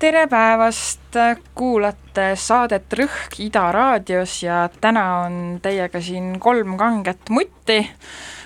[0.00, 1.12] tere päevast,
[1.54, 7.90] kuulate saadet Rõhk Ida raadios ja täna on teiega siin kolm kanget mutti.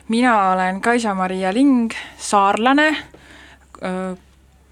[0.08, 2.96] mina olen Kaisa-Maria Ling, saarlane,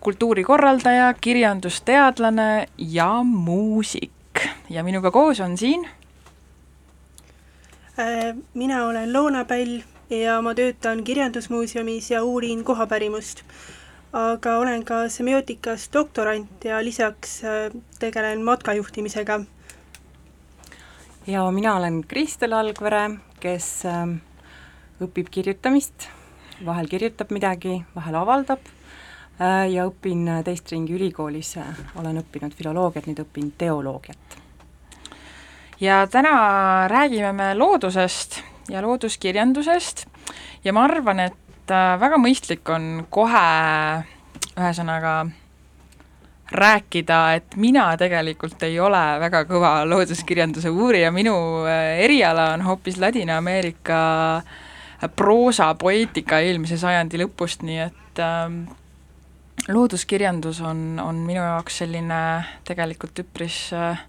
[0.01, 5.87] kultuurikorraldaja, kirjandusteadlane ja muusik ja minuga koos on siin
[7.99, 9.81] äh, mina olen Loona Päll
[10.11, 13.45] ja ma töötan Kirjandusmuuseumis ja uurin kohapärimust
[14.13, 19.41] aga olen ka semiootikas doktorant ja lisaks äh, tegelen matkajuhtimisega.
[21.27, 24.05] ja mina olen Kristel Algvere, kes äh,
[25.01, 26.09] õpib kirjutamist,
[26.65, 28.61] vahel kirjutab midagi, vahel avaldab
[29.41, 31.57] äh, ja õpin teist ringi ülikoolis,
[31.97, 34.39] olen õppinud filoloogiat, nüüd õpin teoloogiat.
[35.81, 40.05] ja täna räägime me loodusest ja looduskirjandusest
[40.65, 43.47] ja ma arvan, et et äh, väga mõistlik on kohe
[44.59, 45.15] ühesõnaga
[46.53, 52.99] rääkida, et mina tegelikult ei ole väga kõva looduskirjanduse uurija, minu äh, eriala on hoopis
[53.01, 54.03] Ladina-Ameerika
[55.17, 58.51] proosa, poeetika eelmise sajandi lõpust, nii et äh,
[59.69, 62.19] looduskirjandus on, on minu jaoks selline
[62.67, 64.01] tegelikult üpris äh,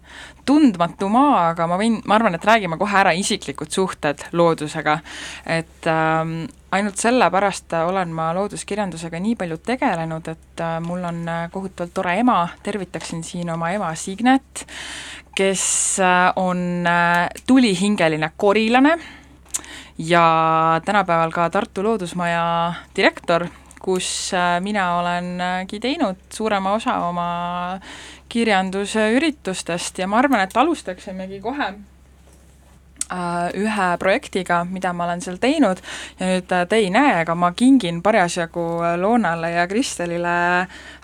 [0.46, 4.98] tundmatu maa, aga ma võin, ma arvan, et räägime kohe ära isiklikud suhted loodusega.
[5.46, 6.34] et äh,
[6.74, 12.18] ainult sellepärast olen ma looduskirjandusega nii palju tegelenud, et äh, mul on äh, kohutavalt tore
[12.18, 14.66] ema, tervitaksin siin oma ema Signet,
[15.36, 15.66] kes
[16.02, 18.98] äh, on äh, tulihingeline korilane
[19.98, 23.46] ja tänapäeval ka Tartu Loodusmaja direktor
[23.84, 27.26] kus äh, mina olengi teinud suurema osa oma
[28.32, 35.82] kirjandusüritustest ja ma arvan, et alustaksimegi kohe äh, ühe projektiga, mida ma olen seal teinud.
[36.18, 38.66] Ja nüüd äh, te ei näe, aga ma kingin parasjagu
[39.02, 40.34] Loonale ja Kristelile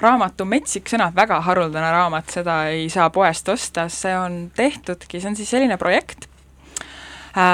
[0.00, 5.34] raamatu Metsik sõna, väga haruldane raamat, seda ei saa poest osta, see on tehtudki, see
[5.34, 6.40] on siis selline projekt, Äh,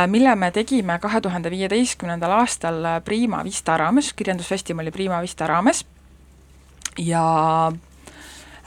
[0.08, 5.84] mille me tegime kahe tuhande viieteistkümnendal aastal Prima Vista raames, kirjandusfestivali Prima Vista raames
[6.98, 7.72] ja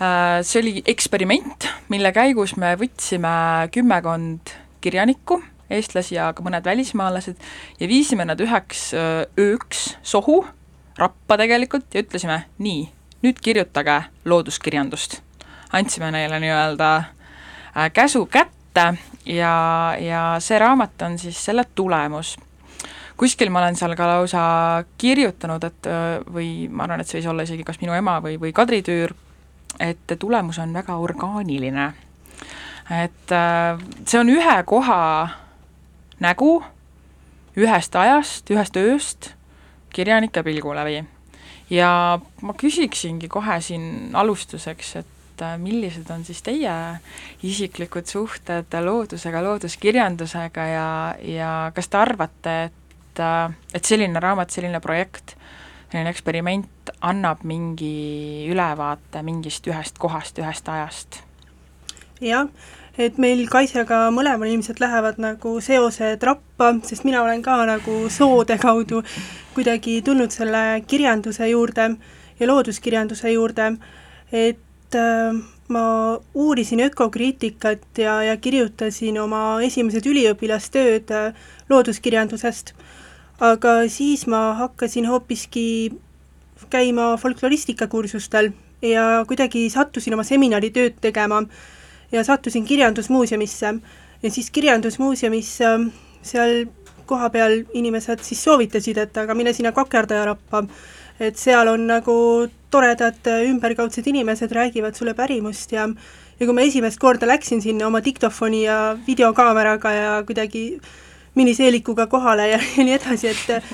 [0.01, 4.53] äh, see oli eksperiment, mille käigus me võtsime kümmekond
[4.83, 5.39] kirjanikku,
[5.69, 7.39] eestlasi ja ka mõned välismaalased,
[7.79, 10.43] ja viisime nad üheks äh, ööks sohu,
[10.99, 12.87] rappa tegelikult, ja ütlesime, nii,
[13.25, 15.21] nüüd kirjutage looduskirjandust.
[15.73, 16.89] andsime neile nii-öelda
[17.93, 22.37] käsu kätte ja, ja see raamat on siis selle tulemus.
[23.17, 24.43] kuskil ma olen seal ka lausa
[24.97, 25.89] kirjutanud, et
[26.33, 29.13] või ma arvan, et see võis olla isegi kas minu ema või, või Kadri Tüür,
[29.79, 31.93] et tulemus on väga orgaaniline.
[33.03, 33.35] et
[34.05, 35.29] see on ühe koha
[36.19, 36.63] nägu
[37.59, 39.33] ühest ajast, ühest ööst
[39.93, 41.03] kirjanike pilgu läbi.
[41.69, 46.71] ja ma küsiksingi kohe siin alustuseks, et et äh, millised on siis teie
[47.47, 50.89] isiklikud suhted loodusega, looduskirjandusega ja,
[51.23, 55.37] ja kas te arvate, et, äh, et selline raamat, selline projekt,
[55.91, 61.23] selline eksperiment annab mingi ülevaate mingist ühest kohast, ühest ajast?
[62.19, 62.49] jah,
[62.99, 68.59] et meil Kaisjaga mõlemal ilmselt lähevad nagu seosed rappa, sest mina olen ka nagu soode
[68.59, 69.05] kaudu
[69.55, 71.93] kuidagi tulnud selle kirjanduse juurde
[72.39, 73.77] ja looduskirjanduse juurde,
[74.35, 75.33] et et äh,
[75.69, 81.35] ma uurisin ökokriitikat ja, ja kirjutasin oma esimesed üliõpilastööd äh,
[81.69, 82.73] looduskirjandusest,
[83.39, 85.93] aga siis ma hakkasin hoopiski
[86.73, 88.51] käima folkloristikakursustel
[88.81, 91.43] ja kuidagi sattusin oma seminaritööd tegema
[92.11, 93.75] ja sattusin Kirjandusmuuseumisse.
[94.23, 95.85] Ja siis Kirjandusmuuseumis äh,
[96.21, 96.65] seal
[97.05, 100.63] kohapeal inimesed siis soovitasid, et aga mine sinna Kakerdaja rappa,
[101.19, 102.15] et seal on nagu
[102.71, 105.87] toredad äh, ümberkaudsed inimesed räägivad sulle pärimust ja
[106.39, 110.79] ja kui ma esimest korda läksin sinna oma diktofoni ja videokaameraga ja kuidagi
[111.35, 113.73] miniseelikuga kohale ja, ja nii edasi, et äh,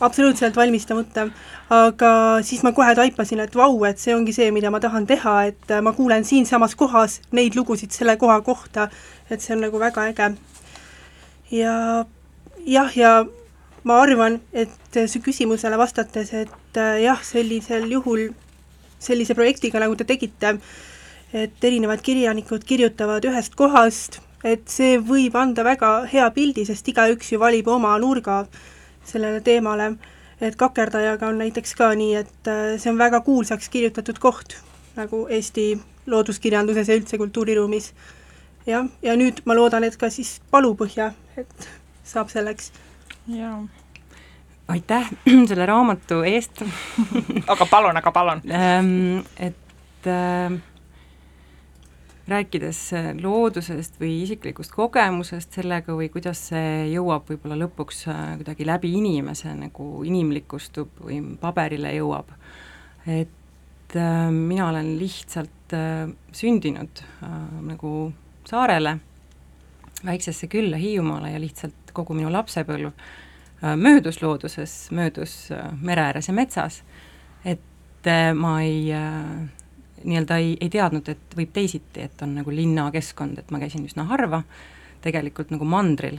[0.00, 1.28] absoluutselt valmistamata,
[1.72, 2.10] aga
[2.44, 5.72] siis ma kohe taipasin, et vau, et see ongi see, mida ma tahan teha, et
[5.72, 8.88] äh, ma kuulen siinsamas kohas neid lugusid selle koha kohta,
[9.30, 10.30] et see on nagu väga äge.
[11.50, 12.04] ja
[12.66, 13.24] jah, ja
[13.86, 18.28] ma arvan, et su küsimusele vastates, et äh, jah, sellisel juhul
[18.98, 20.56] sellise projektiga, nagu te tegite,
[21.36, 27.32] et erinevad kirjanikud kirjutavad ühest kohast, et see võib anda väga hea pildi, sest igaüks
[27.32, 28.44] ju valib oma nurga
[29.06, 29.96] sellele teemale.
[30.40, 34.58] et Kakerdajaga on näiteks ka nii, et äh, see on väga kuulsaks kirjutatud koht
[34.96, 37.92] nagu Eesti looduskirjanduses ja üldse kultuuriruumis.
[38.66, 41.68] jah, ja nüüd ma loodan, et ka siis Palupõhja, et
[42.04, 42.72] saab selleks
[43.28, 43.58] jaa.
[44.68, 45.10] Aitäh
[45.48, 46.62] selle raamatu eest.
[47.52, 48.42] Aga palun, aga palun.
[48.50, 50.56] Ähm, et äh,
[52.28, 52.80] rääkides
[53.22, 59.54] loodusest või isiklikust kogemusest sellega või kuidas see jõuab võib-olla lõpuks äh, kuidagi läbi inimese
[59.54, 62.34] nagu inimlikustub või paberile jõuab.
[63.06, 67.30] et äh, mina olen lihtsalt äh, sündinud äh,
[67.70, 68.12] nagu
[68.46, 68.98] saarele,
[70.04, 76.28] väiksesse külla Hiiumaale ja lihtsalt kogu minu lapsepõlv äh, möödus looduses, möödus äh, mere ääres
[76.28, 76.82] ja metsas,
[77.44, 78.92] et äh, ma ei
[80.06, 84.04] nii-öelda ei, ei teadnud, et võib teisiti, et on nagu linnakeskkond, et ma käisin üsna
[84.10, 84.42] harva,
[85.02, 86.18] tegelikult nagu mandril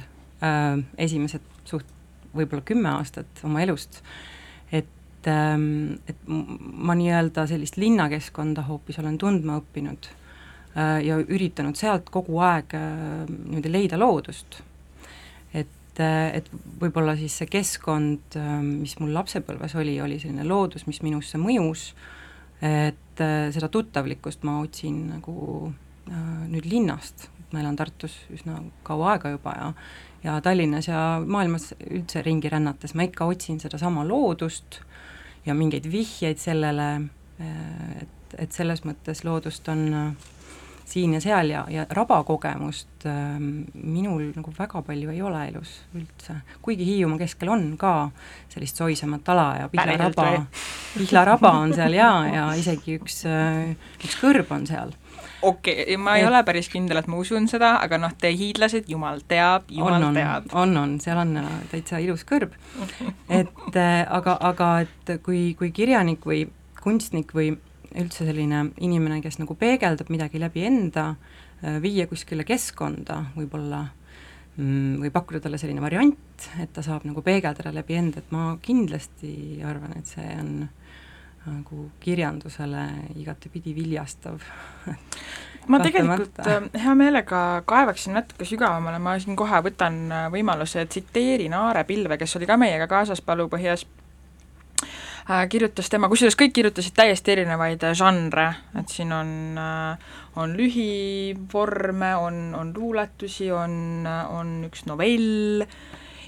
[0.98, 1.88] esimesed suht
[2.36, 4.02] võib-olla kümme aastat oma elust,
[4.72, 10.10] et ähm,, et ma nii-öelda sellist linnakeskkonda hoopis olen tundma õppinud.
[10.10, 10.27] äh,
[10.76, 14.62] ja üritanud sealt kogu aeg äh, niimoodi leida loodust.
[15.54, 20.88] et äh,, et võib-olla siis see keskkond äh,, mis mul lapsepõlves oli, oli selline loodus,
[20.88, 22.14] mis minusse mõjus äh,,
[22.62, 25.72] et äh, seda tuttavlikkust ma otsin nagu
[26.10, 29.74] äh, nüüd linnast, ma elan Tartus üsna kaua aega juba ja
[30.26, 34.80] ja Tallinnas ja maailmas üldse ringi rännates ma ikka otsin sedasama loodust
[35.46, 36.88] ja mingeid vihjeid sellele,
[37.40, 40.34] äh, et, et selles mõttes loodust on äh,
[40.88, 43.40] siin ja seal ja, ja rabakogemust äh,
[43.74, 47.94] minul nagu väga palju ei ole elus üldse, kuigi Hiiumaa keskel on ka
[48.54, 50.30] sellist soisemat ala ja Pihlaraba,
[50.98, 54.96] Pihlaraba on seal ja, ja isegi üks äh,, üks kõrb on seal.
[55.42, 56.32] Okei okay,, ma ei et...
[56.32, 60.18] ole päris kindel, et ma usun seda, aga noh, te hiidlased, jumal teab, jumal on,
[60.18, 60.48] teab.
[60.58, 62.56] on, on, seal on äh, täitsa ilus kõrb.
[63.42, 66.46] et äh, aga, aga et kui, kui kirjanik või
[66.80, 67.58] kunstnik või
[67.96, 71.10] üldse selline inimene, kes nagu peegeldab midagi läbi enda,
[71.64, 73.84] äh, viia kuskile keskkonda võib-olla
[74.58, 78.50] mm, või pakkuda talle selline variant, et ta saab nagu peegeldada läbi enda, et ma
[78.62, 80.54] kindlasti arvan, et see on
[81.48, 84.42] nagu kirjandusele igatepidi viljastav.
[85.68, 91.56] Ma tegelikult äh, hea meelega kaevaksin natuke sügavamale, ma siin kohe võtan äh, võimaluse, tsiteerin
[91.58, 93.84] Aare Pilve, kes oli ka meiega kaasas Palupõhjas
[95.50, 98.48] kirjutas tema, kusjuures kõik kirjutasid täiesti erinevaid äh, žanre,
[98.80, 105.66] et siin on, äh, on lühivorme, on, on luuletusi, on, on üks novell.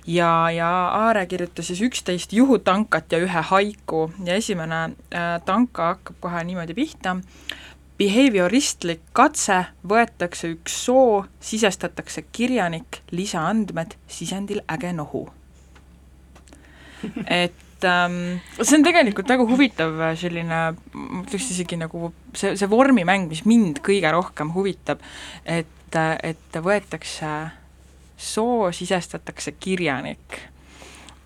[0.10, 4.08] Ja, ja Aare kirjutas siis üksteist juhutankat ja ühe haiku.
[4.26, 4.82] Ja esimene
[5.14, 7.16] äh, tanka hakkab kohe niimoodi pihta,
[8.00, 15.28] behavioristlik katse, võetakse üks soo, sisestatakse kirjanik, lisaandmed, sisendil äge nohu.
[17.28, 22.56] et et ähm, see on tegelikult väga huvitav äh, selline, ma ütleks isegi nagu see,
[22.60, 25.00] see vormimäng, mis mind kõige rohkem huvitab,
[25.48, 27.32] et, äh, et võetakse
[28.20, 30.42] soo, sisestatakse kirjanik.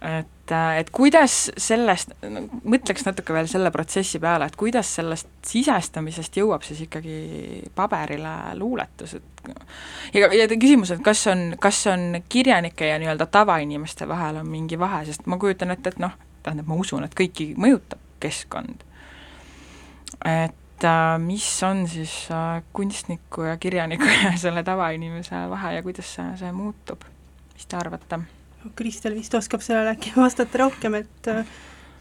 [0.04, 2.12] et, äh, et kuidas sellest,
[2.68, 9.16] mõtleks natuke veel selle protsessi peale, et kuidas sellest sisestamisest jõuab siis ikkagi paberile luuletus,
[9.16, 9.50] et
[10.14, 14.78] ja, ja küsimus, et kas on, kas on kirjanike ja nii-öelda tavainimeste vahel on mingi
[14.80, 18.84] vahe, sest ma kujutan ette, et noh, tähendab, ma usun, et kõiki mõjutab keskkond.
[20.26, 26.16] et äh, mis on siis äh, kunstniku ja kirjaniku ja selle tavainimese vahe ja kuidas
[26.16, 27.04] see, see muutub,
[27.54, 28.20] mis te arvate?
[28.76, 31.46] Kristel vist oskab sellele äkki vastata rohkem, et äh,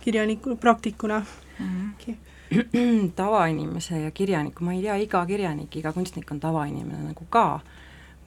[0.04, 1.25] kirjaniku, praktikuna
[1.58, 1.92] mm.
[2.06, 2.16] -hmm.
[3.16, 7.61] tavainimese ja kirjaniku, ma ei tea, iga kirjanik, iga kunstnik on tavainimene nagu ka,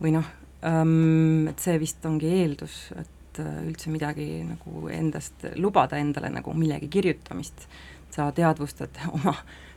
[0.01, 0.25] või noh
[0.65, 6.30] ähm,, et see vist ongi eeldus, et et äh, üldse midagi nagu endast, lubada endale
[6.32, 7.68] nagu millegi kirjutamist,
[8.12, 9.36] sa teadvustad oma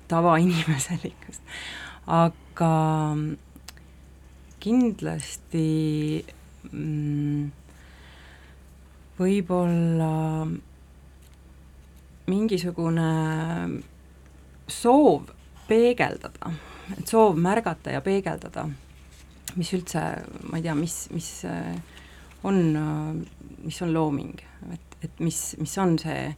[0.09, 1.43] tavainimeselikkust.
[2.07, 2.73] aga
[4.59, 6.25] kindlasti
[6.73, 7.51] mm,
[9.19, 10.15] võib-olla
[12.29, 13.11] mingisugune
[14.69, 15.31] soov
[15.69, 16.53] peegeldada,
[16.97, 18.67] et soov märgata ja peegeldada,
[19.57, 20.03] mis üldse,
[20.49, 21.31] ma ei tea, mis, mis
[22.47, 23.27] on
[23.65, 24.41] mis on looming,
[24.73, 26.33] et, et mis, mis on see,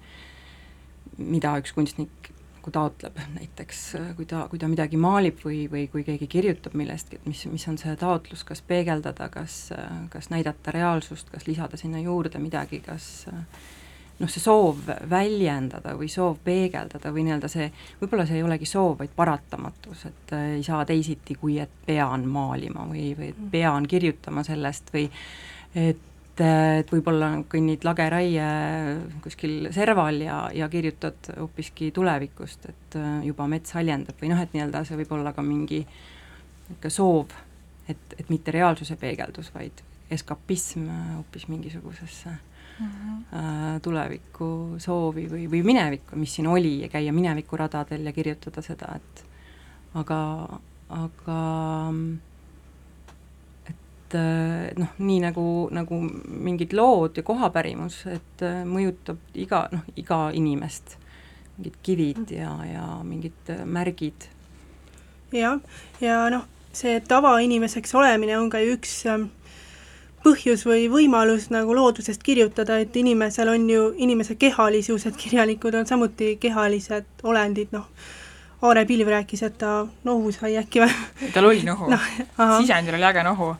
[1.20, 2.30] mida üks kunstnik
[2.60, 3.78] nagu taotleb, näiteks
[4.18, 7.64] kui ta, kui ta midagi maalib või, või kui keegi kirjutab millestki, et mis, mis
[7.72, 9.70] on see taotlus, kas peegeldada, kas,
[10.12, 13.06] kas näidata reaalsust, kas lisada sinna juurde midagi, kas
[14.20, 17.70] noh, see soov väljendada või soov peegeldada või nii-öelda see,
[18.02, 22.28] võib-olla see ei olegi soov, vaid paratamatus, et äh, ei saa teisiti, kui et pean
[22.28, 25.08] maalima või, või et pean kirjutama sellest või
[25.74, 26.06] et
[26.40, 28.46] et, võib-olla kõnnid lageraie
[29.24, 34.54] kuskil serval ja, ja kirjutad hoopiski tulevikust, et äh, juba mets haljendab või noh, et
[34.54, 37.34] nii-öelda see võib olla ka mingi niisugune soov,
[37.90, 40.86] et, et mitte reaalsuse peegeldus, vaid eskapism
[41.16, 43.80] hoopis mingisugusesse mm -hmm.
[43.82, 49.24] tuleviku soovi või, või minevikku, mis siin oli ja käia minevikuradadel ja kirjutada seda, et
[49.94, 50.48] aga,
[50.88, 51.40] aga
[54.10, 59.84] et äh, noh, nii nagu, nagu mingid lood ja kohapärimus, et äh, mõjutab iga, noh,
[59.96, 60.96] iga inimest,
[61.58, 64.26] mingid kivid ja, ja mingid äh, märgid.
[65.32, 65.60] jah,
[66.02, 69.04] ja noh, see tavainimeseks olemine on ka ju üks
[70.24, 75.86] põhjus või võimalus nagu loodusest kirjutada, et inimesel on ju, inimese kehalisus, et kirjanikud on
[75.86, 77.86] samuti kehalised olendid, noh,
[78.60, 81.30] Aare Pilv rääkis, et ta nohu sai äkki või?
[81.32, 82.00] tal oli nohu no,,
[82.60, 83.54] sisendil oli äge nohu.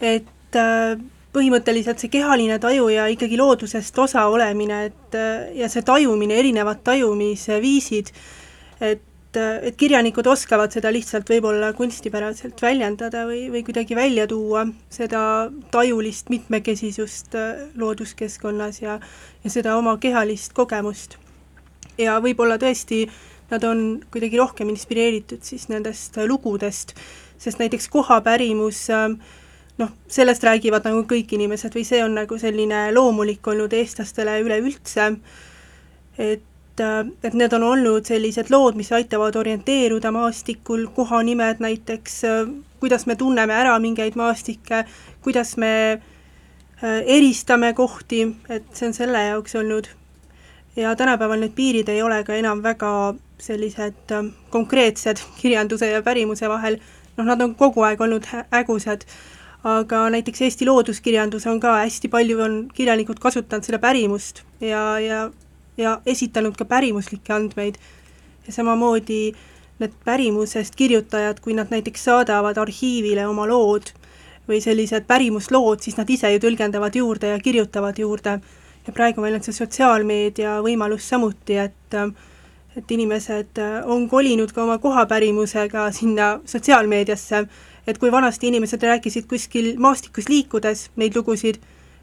[0.00, 0.94] et äh,
[1.34, 6.84] põhimõtteliselt see kehaline taju ja ikkagi loodusest osa olemine, et äh, ja see tajumine, erinevad
[6.86, 8.14] tajumisviisid,
[8.80, 14.62] et et kirjanikud oskavad seda lihtsalt võib-olla kunstipäraselt väljendada või, või kuidagi välja tuua,
[14.94, 19.00] seda tajulist mitmekesisust äh, looduskeskkonnas ja,
[19.42, 21.18] ja seda oma kehalist kogemust.
[21.98, 26.94] ja võib-olla tõesti äh, nad on kuidagi rohkem inspireeritud siis nendest lugudest,
[27.38, 29.18] sest näiteks kohapärimus ähm,
[29.78, 35.10] noh, sellest räägivad nagu kõik inimesed või see on nagu selline loomulik olnud eestlastele üleüldse,
[36.18, 42.54] et äh, et need on olnud sellised lood, mis aitavad orienteeruda maastikul, kohanimed näiteks, äh,
[42.80, 44.84] kuidas me tunneme ära mingeid maastikke,
[45.22, 49.90] kuidas me äh, eristame kohti, et see on selle jaoks olnud.
[50.76, 56.48] ja tänapäeval need piirid ei ole ka enam väga sellised ähm, konkreetsed kirjanduse ja pärimuse
[56.48, 56.78] vahel,
[57.16, 59.06] noh, nad on kogu aeg olnud hägusad,
[59.64, 65.30] aga näiteks Eesti looduskirjandus on ka, hästi palju on kirjanikud kasutanud selle pärimust ja, ja
[65.76, 67.74] ja esitanud ka pärimuslikke andmeid.
[68.46, 69.32] ja samamoodi
[69.78, 73.90] need pärimusest kirjutajad, kui nad näiteks saadavad arhiivile oma lood
[74.48, 78.40] või sellised pärimuslood, siis nad ise ju tõlgendavad juurde ja kirjutavad juurde.
[78.86, 82.12] ja praegu meil on see sotsiaalmeedia võimalus samuti, et äh,
[82.76, 87.44] et inimesed äh, on kolinud ka oma kohapärimusega sinna sotsiaalmeediasse,
[87.86, 91.60] et kui vanasti inimesed rääkisid kuskil maastikus liikudes neid lugusid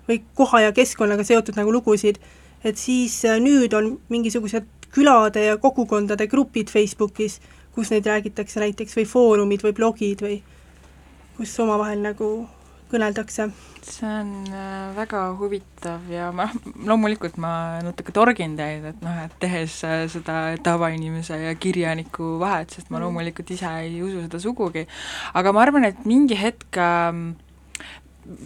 [0.07, 2.21] või koha ja keskkonnaga seotud nagu lugusid,
[2.63, 7.39] et siis äh, nüüd on mingisugused külade ja kogukondade grupid Facebookis,
[7.75, 10.41] kus neid räägitakse näiteks või foorumid või blogid või
[11.37, 12.31] kus omavahel nagu
[12.91, 13.47] kõneldakse.
[13.81, 16.47] See on äh, väga huvitav ja ma,
[16.89, 17.53] loomulikult ma
[17.85, 22.99] natuke torgin teid, et noh, et tehes äh, seda tavainimese ja kirjaniku vahet, sest ma
[22.99, 23.05] mm.
[23.07, 24.85] loomulikult ise ei usu seda sugugi,
[25.37, 27.31] aga ma arvan, et mingi hetk ähm,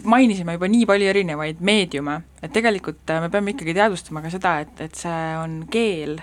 [0.08, 4.56] mainisime juba nii palju erinevaid meediume, et tegelikult äh, me peame ikkagi teadvustama ka seda,
[4.64, 6.16] et, et see on keel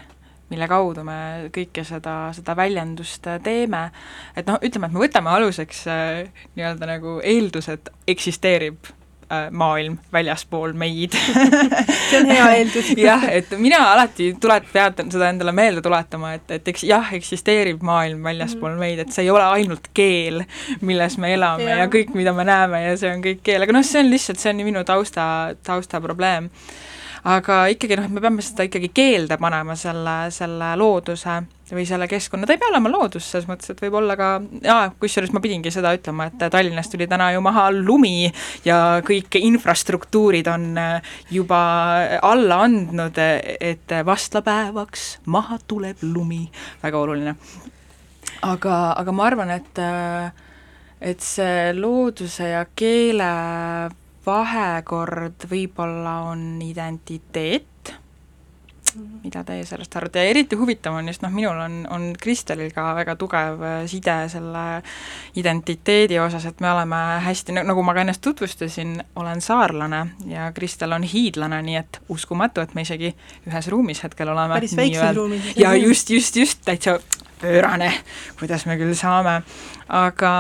[0.54, 1.20] mille kaudu me
[1.54, 3.88] kõike seda, seda väljendust äh, teeme,
[4.38, 10.76] et noh, ütleme, et me võtame aluseks äh, nii-öelda nagu eeldused eksisteerib äh, maailm väljaspool
[10.78, 11.18] meid
[12.10, 16.56] see on hea eeldus jah, et mina alati tulet-, pean seda endale meelde tuletama, et,
[16.60, 18.86] et eks jah, eksisteerib maailm väljaspool mm.
[18.86, 20.44] meid, et see ei ole ainult keel,
[20.86, 21.84] milles me elame ja.
[21.84, 24.42] ja kõik, mida me näeme ja see on kõik keel, aga noh, see on lihtsalt,
[24.44, 25.26] see on minu tausta,
[25.66, 26.52] tausta probleem
[27.24, 31.38] aga ikkagi noh, et me peame seda ikkagi keelde panema, selle, selle looduse
[31.74, 34.30] või selle keskkonna, ta ei pea olema loodus selles mõttes, et võib olla ka,
[34.62, 38.28] jaa, kusjuures ma pidingi seda ütlema, et Tallinnas tuli täna ju maha lumi
[38.68, 41.64] ja kõik infrastruktuurid on äh, juba
[42.22, 46.44] alla andnud, et vastlapäevaks maha tuleb lumi,
[46.84, 47.36] väga oluline.
[48.44, 50.44] aga, aga ma arvan, et äh,
[51.04, 53.32] et see looduse ja keele
[54.26, 57.92] vahekord võib-olla on identiteet,
[58.96, 59.20] mhm.
[59.26, 62.90] mida teie sellest arvate ja eriti huvitav on just noh, minul on, on Kristelil ka
[62.96, 64.66] väga tugev äh, side selle
[65.40, 70.96] identiteedi osas, et me oleme hästi, nagu ma ka ennast tutvustasin, olen saarlane ja Kristel
[70.96, 73.14] on hiidlane, nii et uskumatu, et me isegi
[73.50, 74.56] ühes ruumis hetkel oleme.
[74.56, 75.52] päris väikses ruumis.
[75.60, 77.00] ja just, just, just, täitsa
[77.44, 77.92] pöörane,
[78.40, 79.42] kuidas me küll saame,
[79.92, 80.36] aga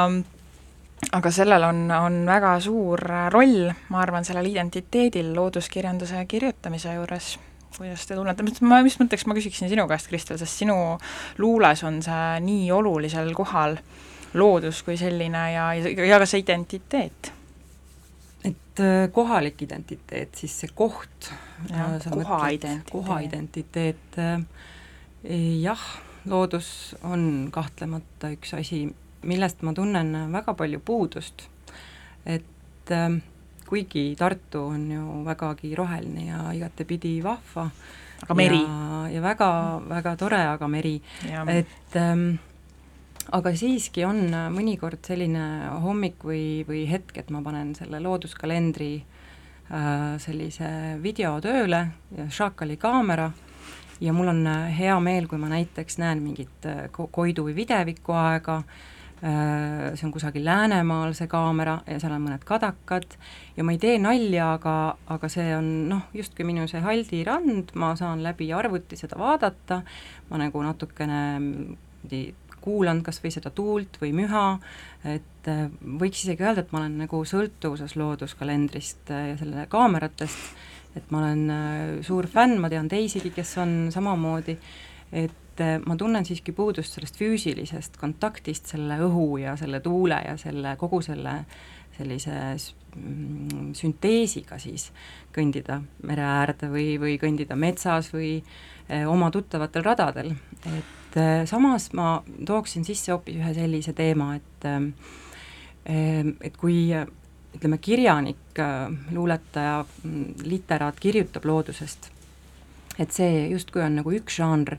[1.11, 3.01] aga sellel on, on väga suur
[3.33, 7.33] roll, ma arvan, sellel identiteedil looduskirjanduse kirjutamise juures,
[7.77, 10.77] kuidas te tunnete, ma just mõtteks, ma küsiksin sinu käest, Kristel, sest sinu
[11.41, 13.77] luules on see nii olulisel kohal,
[14.37, 17.33] loodus kui selline ja, ja ka see identiteet.
[18.43, 21.29] Et äh, kohalik identiteet, siis see koht,
[21.69, 24.41] koha identiteet, koha identiteet, äh,
[25.63, 25.85] jah,
[26.29, 28.85] loodus on kahtlemata üks asi,
[29.23, 31.47] millest ma tunnen väga palju puudust,
[32.25, 33.21] et äh,
[33.73, 37.69] kuigi Tartu on ju vägagi roheline ja igatepidi vahva,
[38.21, 38.61] aga meri.
[39.13, 39.49] ja väga,
[39.89, 41.01] väga tore, aga meri,
[41.47, 42.35] et ähm,
[43.31, 50.21] aga siiski on mõnikord selline hommik või, või hetk, et ma panen selle looduskalendri äh,
[50.21, 51.87] sellise video tööle,
[52.29, 53.31] Šakali kaamera,
[54.03, 58.61] ja mul on hea meel, kui ma näiteks näen mingit äh, Koidu või videviku aega
[58.63, 58.92] Äh,
[59.23, 63.15] see on kusagil Läänemaal, see kaamera, ja seal on mõned kadakad.
[63.55, 64.75] Ja ma ei tee nalja, aga,
[65.15, 69.79] aga see on noh, justkui minu see Haldi rand, ma saan läbi arvuti seda vaadata,
[70.29, 71.21] ma nagu natukene
[72.63, 74.43] kuulan kas või seda tuult või müha,
[75.11, 75.65] et äh,
[75.99, 80.63] võiks isegi öelda, et ma olen nagu sõltuvuses looduskalendrist äh, ja selle kaameratest,
[80.99, 84.55] et ma olen suur fänn, ma tean teisigi, kes on samamoodi,
[85.11, 90.19] et et äh, ma tunnen siiski puudust sellest füüsilisest kontaktist selle õhu ja selle tuule
[90.25, 91.43] ja selle, kogu selle
[91.97, 92.33] sellise
[92.95, 94.89] mm, sünteesiga siis
[95.35, 100.33] kõndida mere äärde või, või kõndida metsas või eh, oma tuttavatel radadel.
[100.65, 104.87] et eh, samas ma tooksin sisse hoopis ühe sellise teema, et eh,
[106.41, 106.93] et kui
[107.53, 108.59] ütleme, kirjanik,
[109.11, 112.07] luuletaja, mm, literaat kirjutab loodusest,
[112.97, 114.77] et see justkui on nagu üks žanr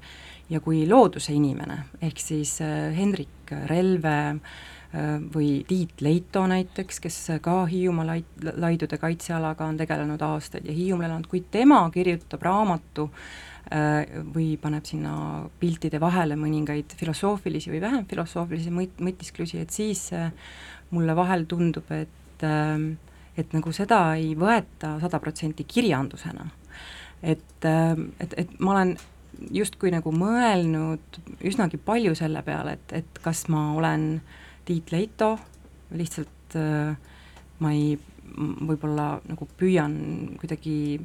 [0.51, 7.19] ja kui looduse inimene, ehk siis äh, Hendrik Relve äh, või Tiit Leito näiteks, kes
[7.45, 13.09] ka Hiiumaa lait-, laidude kaitsealaga on tegelenud aastaid ja Hiiumaal elanud, kui tema kirjutab raamatu
[13.09, 15.15] äh, või paneb sinna
[15.61, 20.11] piltide vahele mõningaid filosoofilisi või vähem filosoofilisi mõt-, mõtisklusi, et siis
[20.95, 26.45] mulle vahel tundub, et et nagu seda ei võeta sada protsenti kirjandusena.
[27.23, 27.65] et,
[28.21, 28.91] et, et ma olen
[29.55, 34.19] justkui nagu mõelnud üsnagi palju selle peale, et, et kas ma olen
[34.64, 35.35] Tiit Leito,
[35.95, 36.95] lihtsalt äh,
[37.61, 37.95] ma ei,
[38.35, 39.95] võib-olla nagu püüan
[40.41, 40.99] kuidagi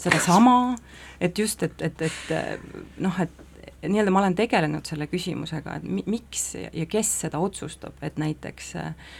[0.00, 0.74] sedasama,
[1.22, 3.44] et just, et, et, et noh, et
[3.88, 8.74] nii-öelda ma olen tegelenud selle küsimusega, et mi-, miks ja kes seda otsustab, et näiteks
[8.80, 9.14] äh,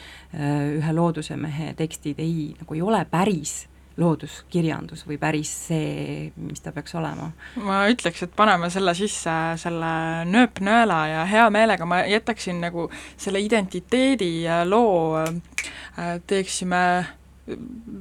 [0.81, 3.65] ühe loodusemehe tekstid ei, nagu ei ole päris
[3.97, 7.31] looduskirjandus või päris see, mis ta peaks olema?
[7.63, 9.91] ma ütleks, et paneme selle sisse, selle
[10.27, 16.83] nööpnõela ja hea meelega ma jätaksin nagu selle identiteedi loo, äh, teeksime,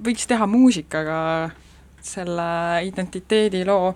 [0.08, 1.20] võiks teha muusikaga
[2.04, 2.48] selle
[2.88, 3.94] identiteedi loo,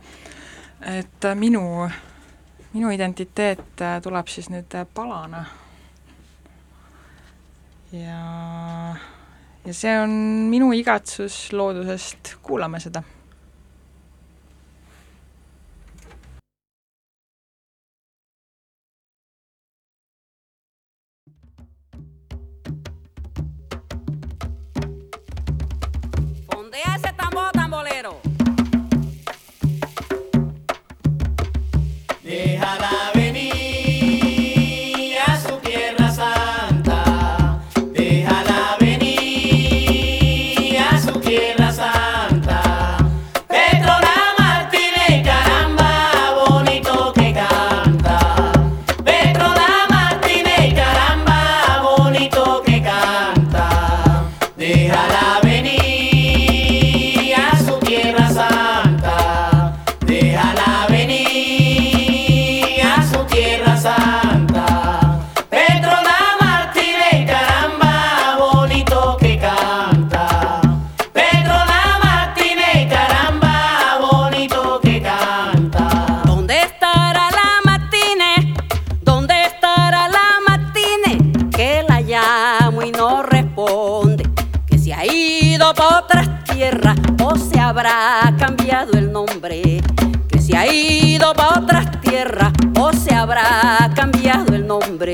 [0.86, 1.64] et minu,
[2.76, 5.46] minu identiteet tuleb siis nüüd palana.
[7.92, 8.22] ja
[9.68, 10.12] ja see on
[10.48, 13.04] minu igatsus loodusest, kuulame seda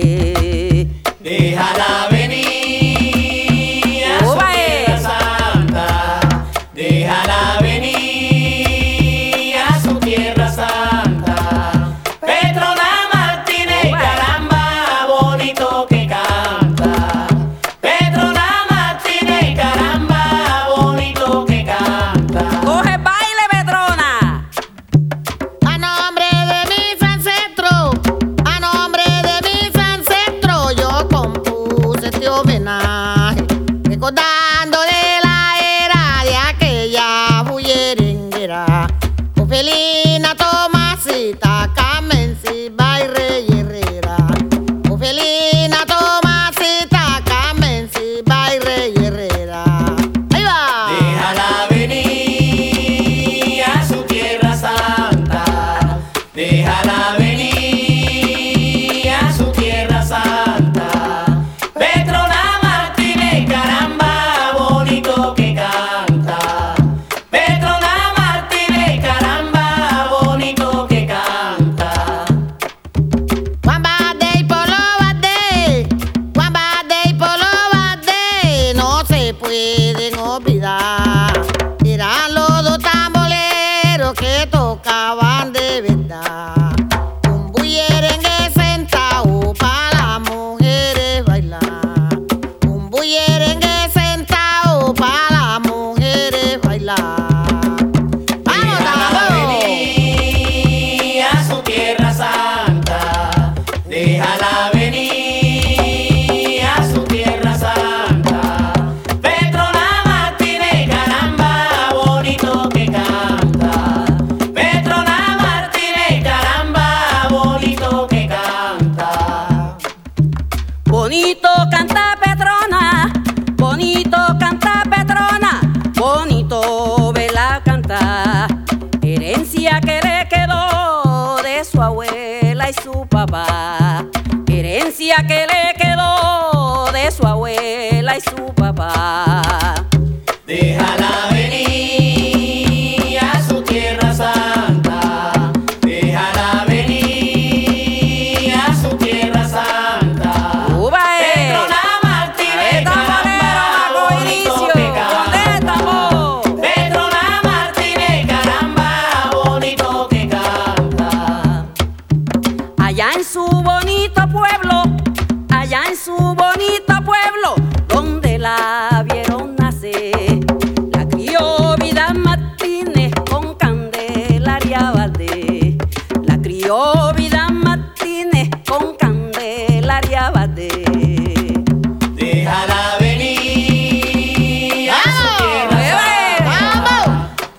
[0.01, 0.32] siempre.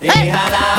[0.05, 0.74] 厉害啦！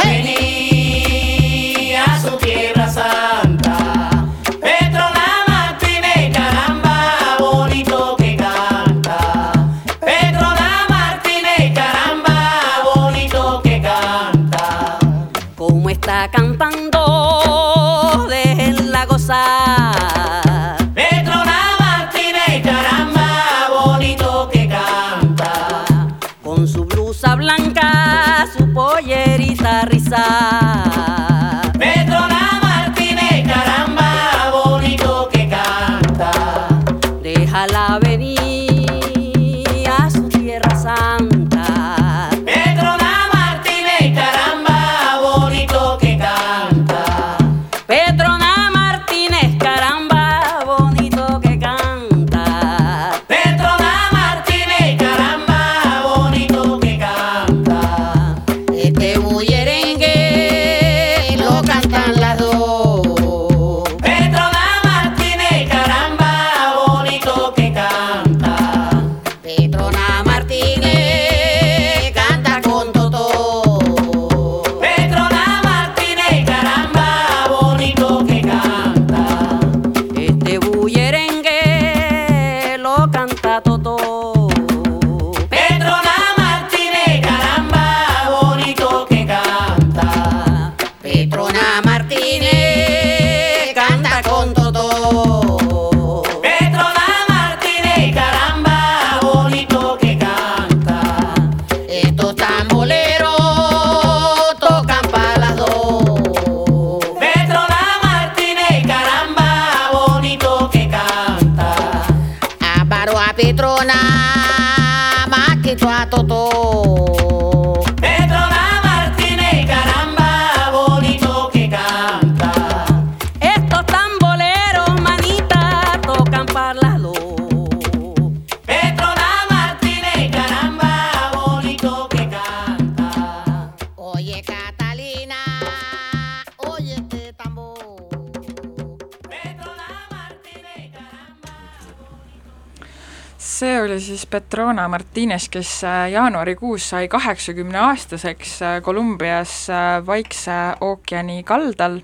[144.35, 152.01] Petrona Martines, kes äh, jaanuarikuus sai kaheksakümne aastaseks äh, Kolumbias äh, Vaikse ookeani kaldal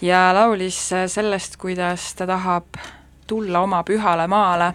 [0.00, 2.80] ja laulis sellest, kuidas ta tahab
[3.26, 4.72] tulla oma pühale maale.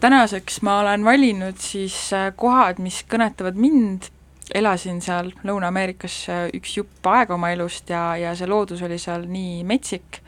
[0.00, 1.98] tänaseks ma olen valinud siis
[2.36, 4.08] kohad, mis kõnetavad mind,
[4.54, 6.16] elasin seal Lõuna-Ameerikas
[6.56, 10.22] üks jupp aega oma elust ja, ja see loodus oli seal nii metsik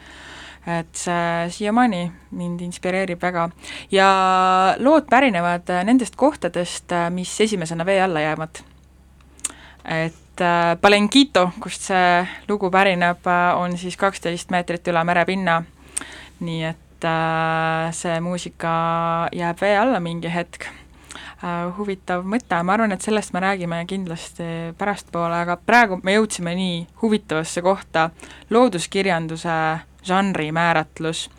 [0.68, 2.02] et see siiamaani
[2.36, 3.48] mind inspireerib väga.
[3.90, 4.08] Ja
[4.78, 8.64] lood pärinevad äh, nendest kohtadest, äh, mis esimesena vee alla jäävad.
[9.84, 10.24] et
[10.80, 13.24] Palenquito, kust see lugu pärineb,
[13.58, 15.56] on siis kaksteist meetrit üle merepinna,
[16.46, 17.06] nii et
[17.96, 18.74] see muusika
[19.34, 20.68] jääb vee alla mingi hetk.
[21.74, 24.46] Huvitav mõte, ma arvan, et sellest me räägime kindlasti
[24.78, 28.10] pärastpoole, aga praegu me jõudsime nii huvitavasse kohta,
[28.50, 29.58] looduskirjanduse
[30.04, 31.30] žanri määratlus.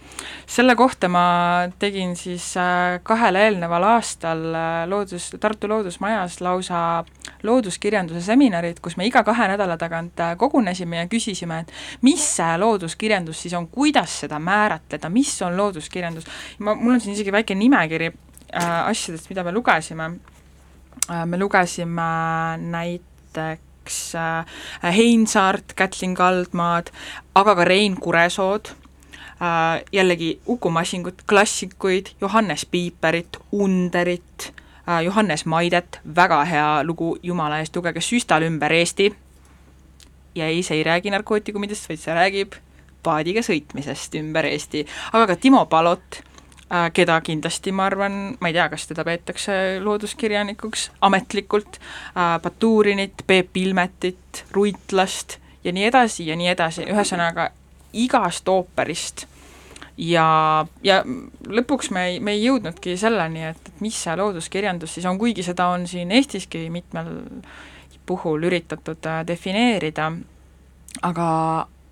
[0.48, 7.06] selle kohta ma tegin siis äh, kahel eelneval aastal äh, loodus, Tartu Loodusmajas lausa
[7.44, 12.58] looduskirjanduse seminarid, kus me iga kahe nädala tagant äh, kogunesime ja küsisime, et mis see
[12.58, 16.28] looduskirjandus siis on, kuidas seda määratleda, mis on looduskirjandus.
[16.60, 20.12] ma, mul on siin isegi väike nimekiri äh, asjadest, mida me lugesime
[21.08, 21.26] äh,.
[21.26, 22.12] me lugesime
[22.60, 23.69] näiteks
[24.16, 24.46] äh,
[24.84, 26.92] Heinsaart, Kätlin Kaldmaad,
[27.36, 28.72] aga ka Rein Kuresood
[29.42, 34.54] äh,, jällegi Uku Masingut, klassikuid, Johannes Piiperit, Underit
[34.88, 39.12] äh,, Johannes Maidet, väga hea lugu, jumala eest, lugege Süstal ümber Eesti,
[40.36, 42.58] ja ei, see ei räägi narkootikumidest, vaid see räägib
[43.04, 46.22] paadiga sõitmisest ümber Eesti, aga ka Timo Palot,
[46.94, 51.80] keda kindlasti ma arvan, ma ei tea, kas teda peetakse looduskirjanikuks ametlikult,
[52.44, 57.50] Baturinit, Peep Ilmetit, Ruitlast ja nii edasi ja nii edasi, ühesõnaga
[57.94, 59.26] igast ooperist.
[60.00, 61.02] Ja, ja
[61.44, 65.44] lõpuks me ei, me ei jõudnudki selleni, et, et mis see looduskirjandus siis on, kuigi
[65.44, 67.10] seda on siin Eestiski mitmel
[68.08, 70.08] puhul üritatud äh, defineerida,
[71.06, 71.28] aga,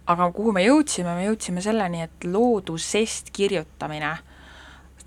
[0.08, 4.16] aga kuhu me jõudsime, me jõudsime selleni, et loodusest kirjutamine,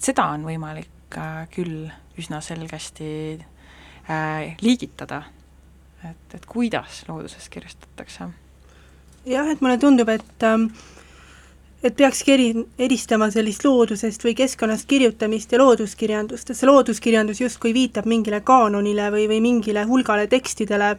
[0.01, 5.23] seda on võimalik äh, küll üsna selgesti äh, liigitada.
[6.05, 8.31] et, et kuidas loodusest kirjutatakse.
[9.27, 10.71] jah, et mulle tundub, et ähm,
[11.83, 17.73] et peakski eri, eristama sellist loodusest või keskkonnast kirjutamist ja looduskirjandust, et see looduskirjandus justkui
[17.77, 20.95] viitab mingile kaanonile või, või mingile hulgale tekstidele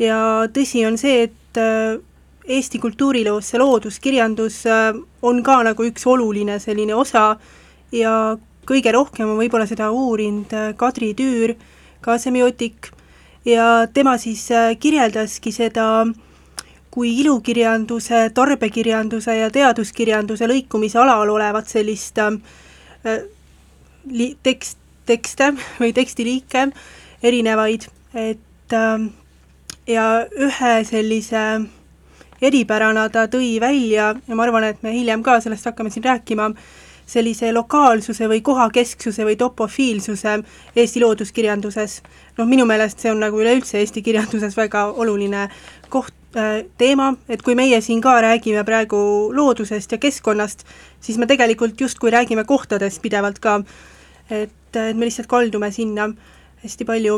[0.00, 0.20] ja
[0.54, 1.98] tõsi on see, et äh,
[2.48, 7.34] Eesti kultuuriloos see looduskirjandus äh, on ka nagu üks oluline selline osa
[7.92, 8.36] ja
[8.68, 11.56] kõige rohkem on võib-olla seda uurinud äh, Kadri Tüür,
[12.00, 12.92] ka semiootik,
[13.48, 14.48] ja tema siis
[14.80, 16.16] kirjeldaski seda äh,
[16.98, 23.20] kui ilukirjanduse, tarbekirjanduse ja teaduskirjanduse lõikumise alal olevat sellist äh,
[24.10, 26.68] li-, tekst, tekste või tekstiliike
[27.22, 29.06] erinevaid, et äh,
[29.88, 31.44] ja ühe sellise
[32.42, 36.50] eripärana ta tõi välja ja ma arvan, et me hiljem ka sellest hakkame siin rääkima,
[37.08, 40.38] sellise lokaalsuse või kohakesksuse või topofiilsuse
[40.76, 42.02] Eesti looduskirjanduses.
[42.38, 45.48] noh, minu meelest see on nagu üleüldse Eesti kirjanduses väga oluline
[45.88, 48.98] koht, Äh, teema, et kui meie siin ka räägime praegu
[49.32, 50.66] loodusest ja keskkonnast,
[51.00, 53.54] siis me tegelikult justkui räägime kohtadest pidevalt ka,
[54.28, 56.10] et, et me lihtsalt kaldume sinna
[56.60, 57.16] hästi palju,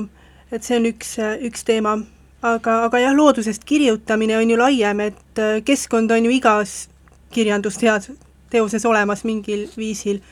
[0.55, 1.97] et see on üks, üks teema.
[2.43, 6.87] aga, aga jah, loodusest kirjutamine on ju laiem, et äh, keskkond on ju igas
[7.35, 8.15] kirjandustead-,
[8.51, 10.23] teoses olemas mingil viisil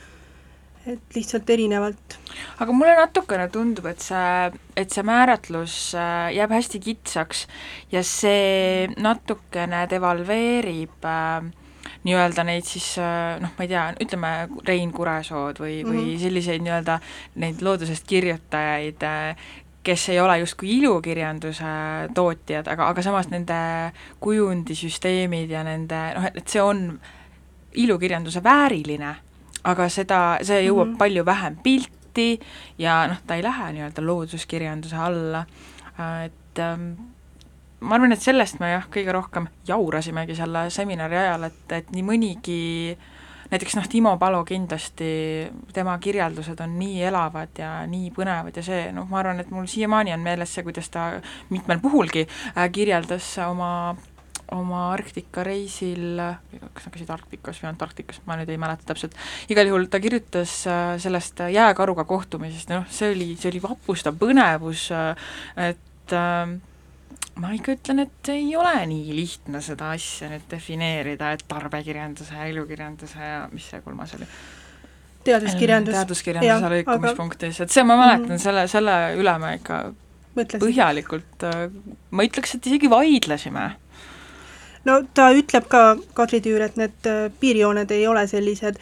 [0.89, 2.17] et lihtsalt erinevalt.
[2.59, 7.47] aga mulle natukene tundub, et see, et see määratlus äh, jääb hästi kitsaks
[7.93, 11.51] ja see natukene devalveerib äh,
[12.07, 14.33] nii-öelda neid siis äh, noh, ma ei tea, ütleme
[14.69, 15.95] Rein Kuresood või mm, -hmm.
[15.95, 16.21] või mhm.
[16.25, 16.99] selliseid nii-öelda
[17.43, 19.51] neid loodusest kirjutajaid, äh,
[19.83, 21.75] kes ei ole justkui ilukirjanduse
[22.15, 23.61] tootjad, aga, aga samas nende
[24.21, 27.01] kujundisüsteemid ja nende noh, et see on
[27.85, 29.15] ilukirjanduse vääriline
[29.67, 30.99] aga seda, see jõuab mm -hmm.
[30.99, 32.41] palju vähem pilti
[32.79, 35.45] ja noh, ta ei lähe nii-öelda looduskirjanduse alla,
[36.25, 36.93] et ähm,
[37.81, 42.03] ma arvan, et sellest me jah, kõige rohkem jaurasimegi selle seminari ajal, et, et nii
[42.03, 42.99] mõnigi
[43.51, 48.93] näiteks noh, Timo Palo kindlasti, tema kirjeldused on nii elavad ja nii põnevad ja see,
[48.93, 51.11] noh, ma arvan, et mul siiamaani on meeles see, kuidas ta
[51.51, 53.97] mitmel puhulgi äh, kirjeldas oma
[54.55, 56.21] oma Arktika reisil,
[56.73, 59.17] kas nad käisid Arktikas või Antarktikas, ma nüüd ei mäleta täpselt,
[59.53, 64.89] igal juhul ta kirjutas äh, sellest jääkaruga kohtumisest, noh, see oli, see oli vapustav põnevus,
[64.95, 65.29] äh,
[65.69, 66.55] et äh,
[67.43, 72.49] ma ikka ütlen, et ei ole nii lihtne seda asja nüüd defineerida, et tarbekirjanduse ja
[72.53, 74.29] ilukirjanduse ja mis see kolmas oli?
[75.29, 75.93] teaduskirjandus.
[75.99, 78.45] teaduskirjanduse lõikumispunktis, et see, ma mäletan mm -hmm.
[78.47, 79.83] selle, selle üle me ikka
[80.39, 80.63] Mõtlesin.
[80.63, 81.45] põhjalikult,
[82.11, 83.67] ma ütleks, et isegi vaidlesime
[84.89, 85.83] no ta ütleb ka,
[86.17, 88.81] Kadri Tüür, et need äh, piirjooned ei ole sellised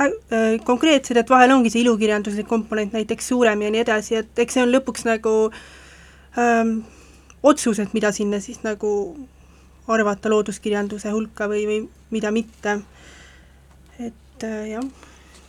[0.00, 4.58] äh, konkreetsed, et vahel ongi see ilukirjanduslik komponent näiteks suurem ja nii edasi, et eks
[4.58, 5.34] see on lõpuks nagu
[6.38, 6.78] ähm,
[7.42, 8.92] otsused, mida sinna siis nagu
[9.88, 11.82] arvata looduskirjanduse hulka või, või
[12.12, 12.80] mida mitte,
[13.98, 14.88] et äh, jah.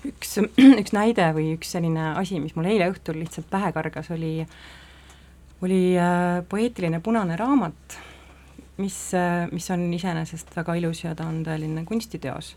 [0.07, 0.37] üks,
[0.81, 4.37] üks näide või üks selline asi, mis mul eile õhtul lihtsalt pähe kargas, oli,
[5.65, 5.81] oli
[6.49, 7.99] poeetiline punane raamat
[8.79, 8.97] mis,
[9.51, 12.55] mis on iseenesest väga ilus ja ta on tõeline kunstiteos.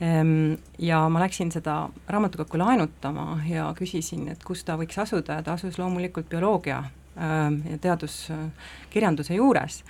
[0.00, 5.44] Ehm, Ja ma läksin seda raamatukokku laenutama ja küsisin, et kus ta võiks asuda ja
[5.44, 6.78] ta asus loomulikult bioloogia
[7.20, 9.84] ähm, ja teaduskirjanduse juures.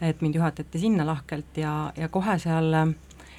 [0.00, 2.74] et mind juhatati sinna lahkelt ja, ja kohe seal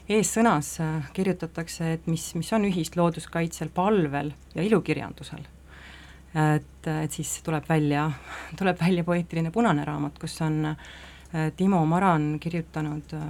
[0.10, 0.78] eessõnas
[1.14, 5.46] kirjutatakse, et mis, mis on ühist looduskaitsel, palvel ja ilukirjandusel.
[6.34, 8.10] et, et siis tuleb välja,
[8.58, 10.90] tuleb välja poeetiline punane raamat, kus on äh,
[11.58, 13.30] Timo Maran kirjutanud äh,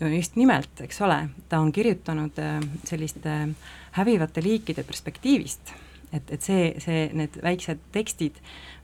[0.00, 1.18] no just nimelt, eks ole,
[1.48, 3.36] ta on kirjutanud äh, selliste
[3.96, 5.72] hävivate liikide perspektiivist,
[6.12, 8.40] et, et see, see, need väiksed tekstid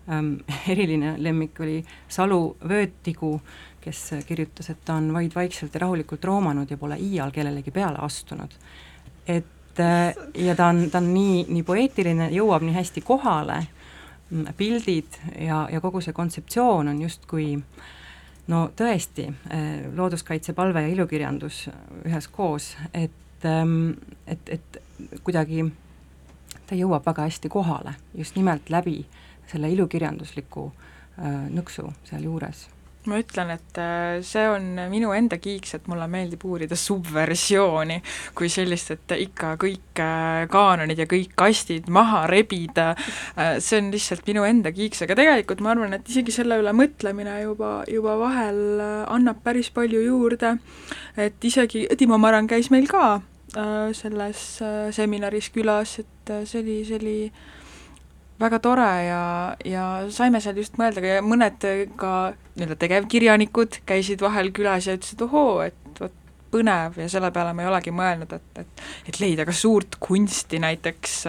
[0.09, 0.39] ähm,,
[0.73, 3.35] eriline lemmik oli Salu Vöötigu,
[3.83, 7.99] kes kirjutas, et ta on vaid vaikselt ja rahulikult roomanud ja pole iial kellelegi peale
[8.01, 8.57] astunud.
[9.27, 13.63] et äh, ja ta on, ta on nii, nii poeetiline, jõuab nii hästi kohale,
[14.57, 17.57] pildid ja, ja kogu see kontseptsioon on justkui
[18.53, 19.29] no tõesti,
[19.97, 21.69] looduskaitse, palve ja ilukirjandus
[22.05, 24.79] üheskoos, et, et, et
[25.23, 25.63] kuidagi
[26.67, 29.03] ta jõuab väga hästi kohale just nimelt läbi
[29.51, 32.67] selle ilukirjandusliku äh, nõksu sealjuures
[33.11, 37.99] ma ütlen, et äh, see on minu enda kiiks, et mulle meeldib uurida subversiooni
[38.39, 42.93] kui sellist, et ikka kõik äh, kaanonid ja kõik kastid maha rebida,
[43.35, 46.75] äh, see on lihtsalt minu enda kiiks, aga tegelikult ma arvan, et isegi selle üle
[46.77, 50.57] mõtlemine juba, juba vahel annab päris palju juurde,
[51.19, 53.19] et isegi Timo Maran käis meil ka
[53.93, 54.39] selles
[54.97, 57.17] seminaris külas, et see oli, see oli
[58.43, 59.23] väga tore ja,
[59.65, 61.67] ja saime seal just mõelda ka ja mõned
[62.01, 62.13] ka
[62.57, 66.15] nii-öelda tegevkirjanikud käisid vahel külas ja ütlesid, ohoo, et vot
[66.53, 66.99] põnev.
[67.01, 71.23] Ja selle peale ma ei olegi mõelnud, et, et et leida ka suurt kunsti näiteks,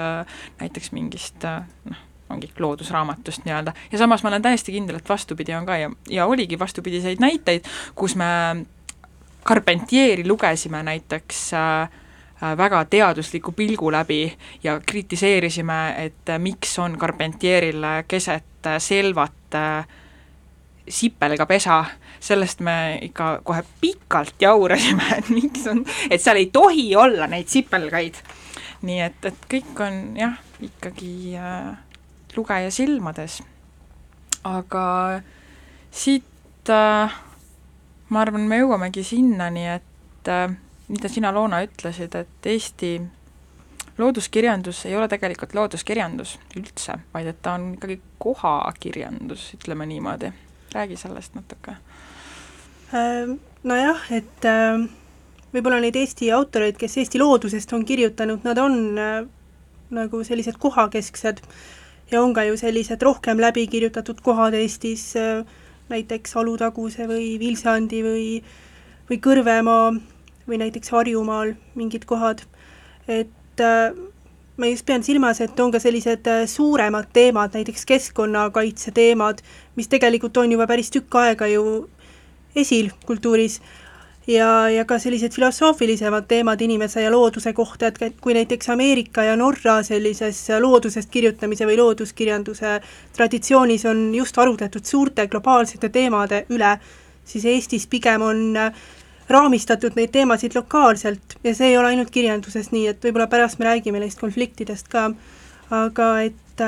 [0.60, 5.68] näiteks mingist noh, ongi loodusraamatust nii-öelda, ja samas ma olen täiesti kindel, et vastupidi on
[5.70, 8.30] ka ja, ja oligi vastupidiseid näiteid, kus me
[9.44, 12.03] Carpentieri lugesime näiteks Äh,
[12.58, 19.58] väga teadusliku pilgu läbi ja kritiseerisime, et äh, miks on Carpentieril keset äh, selvat
[20.90, 21.86] sipelga pesa,
[22.20, 27.48] sellest me ikka kohe pikalt jaurasime, et miks on, et seal ei tohi olla neid
[27.48, 28.20] sipelgaid.
[28.84, 31.72] nii et, et kõik on jah, ikkagi äh,
[32.36, 33.42] lugeja silmades.
[34.44, 35.22] aga
[35.92, 37.16] siit äh,
[38.10, 40.52] ma arvan, me jõuamegi sinnani, et äh,
[40.88, 42.98] mida sina, Loona, ütlesid, et Eesti
[43.98, 50.34] looduskirjandus ei ole tegelikult looduskirjandus üldse, vaid et ta on ikkagi kohakirjandus, ütleme niimoodi.
[50.74, 51.76] räägi sellest natuke.
[52.94, 54.82] Äh, nojah, et äh,
[55.54, 59.20] võib-olla neid Eesti autoreid, kes Eesti loodusest on kirjutanud, nad on äh,
[59.94, 61.44] nagu sellised kohakesksed
[62.12, 65.14] ja on ka ju sellised rohkem läbi kirjutatud kohad Eestis,
[65.90, 68.26] näiteks Alutaguse või Vilsandi või,
[69.10, 69.94] või Kõrvemaa
[70.48, 72.44] või näiteks Harjumaal mingid kohad,
[73.08, 73.94] et äh,
[74.58, 79.42] ma just pean silmas, et on ka sellised äh, suuremad teemad, näiteks keskkonnakaitse teemad,
[79.76, 81.64] mis tegelikult on juba päris tükk aega ju
[82.56, 83.62] esil kultuuris,
[84.28, 89.36] ja, ja ka sellised filosoofilisemad teemad inimese ja looduse kohta, et kui näiteks Ameerika ja
[89.36, 92.80] Norra sellises loodusest kirjutamise või looduskirjanduse
[93.16, 96.78] traditsioonis on just arutletud suurte globaalsete teemade üle,
[97.26, 98.84] siis Eestis pigem on äh,
[99.30, 103.70] raamistatud neid teemasid lokaalselt ja see ei ole ainult kirjanduses nii, et võib-olla pärast me
[103.70, 105.10] räägime neist konfliktidest ka,
[105.72, 106.64] aga et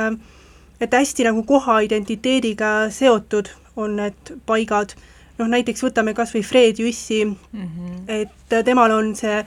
[0.81, 4.95] et hästi nagu koha identiteediga seotud on need paigad,
[5.39, 8.01] noh näiteks võtame kas või Fred Jüssi mm, -hmm.
[8.07, 9.43] et temal on see,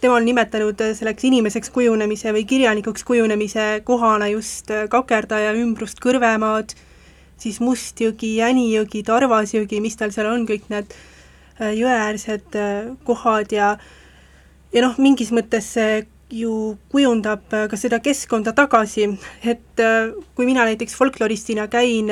[0.00, 6.76] tema on nimetanud selleks inimeseks kujunemise või kirjanikuks kujunemise kohana just Kakerdaja ümbrust Kõrvemaad,
[7.38, 11.13] siis Mustjõgi, Jänijõgi, Tarvasjõgi, mis tal seal on, kõik need Äh,
[11.60, 13.76] jõeäärsed äh, kohad ja
[14.74, 16.02] ja noh, mingis mõttes see
[16.34, 19.06] ju kujundab äh, ka seda keskkonda tagasi,
[19.46, 19.82] et
[20.34, 22.10] kui mina näiteks folkloristina käin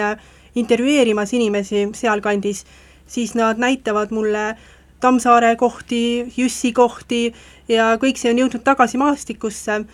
[0.55, 2.65] intervjueerimas inimesi sealkandis,
[3.07, 4.55] siis nad näitavad mulle
[5.03, 7.33] Tammsaare kohti, Jüssi kohti
[7.69, 9.85] ja kõik see on jõudnud tagasi maastikusse.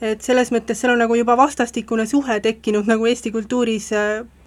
[0.00, 3.90] et selles mõttes seal on nagu juba vastastikune suhe tekkinud nagu Eesti kultuuris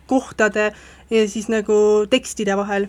[0.07, 0.73] kohtade
[1.09, 2.87] ja siis nagu tekstide vahel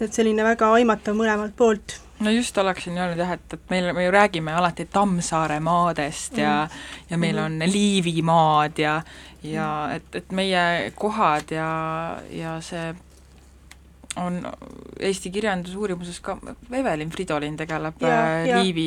[0.00, 4.04] et selline väga aimatav mõlemalt poolt no just oleksin öelnud jah, et, et meil, me
[4.04, 7.08] ju räägime alati Tammsaare maadest ja mm.
[7.10, 9.00] ja meil on Liivimaad ja
[9.42, 11.68] ja et, et meie kohad ja,
[12.30, 12.94] ja see
[14.16, 14.40] on
[15.00, 16.38] Eesti kirjandusuurimuses ka,
[16.72, 18.62] Evelin Fridolin tegeleb ja, äh, ja.
[18.62, 18.86] Liivi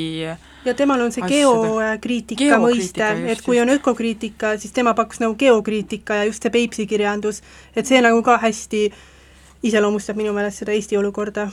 [0.66, 3.68] ja temal on see geokriitika, geokriitika mõiste, et kui just.
[3.68, 7.43] on ökokriitika, siis tema pakkus nagu geokriitika ja just see Peipsi kirjandus,
[7.78, 9.05] et see nagu ka hästi äh,
[9.66, 11.49] iseloomustab minu meelest seda Eesti olukorda.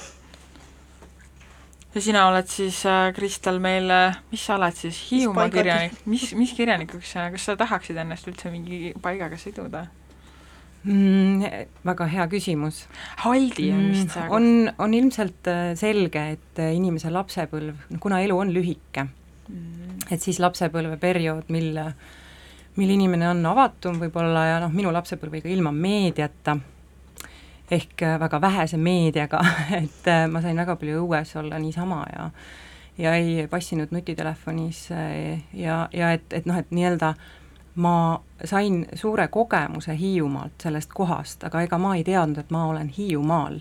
[1.94, 3.90] ja sina oled siis äh, Kristel meil,
[4.30, 8.52] mis sa oled siis, Hiiumaa kirjanik, mis, mis kirjanikuks sa, kas sa tahaksid ennast üldse
[8.52, 9.86] mingi paigaga siduda?
[10.86, 11.66] mm,?
[11.86, 12.84] Väga hea küsimus.
[13.24, 18.02] Haldi on vist see Mm, on, on ilmselt äh, selge, et äh, inimese lapsepõlv, noh
[18.02, 19.06] kuna elu on lühike,
[19.48, 20.06] mm.
[20.10, 21.80] et siis lapsepõlveperiood, mil,
[22.76, 26.58] mil inimene on avatum võib-olla ja noh, minu lapsepõlv ikka ilma meediata,
[27.70, 29.40] ehk äh, väga vähese meediaga
[29.82, 32.30] et äh, ma sain väga palju õues olla niisama ja
[32.98, 37.14] ja ei passinud nutitelefonis äh, ja, ja et, et noh, et nii-öelda
[37.76, 42.88] ma sain suure kogemuse Hiiumaalt, sellest kohast, aga ega ma ei teadnud, et ma olen
[42.88, 43.60] Hiiumaal.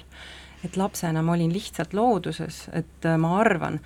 [0.64, 3.80] et lapsena ma olin lihtsalt looduses, et ma arvan,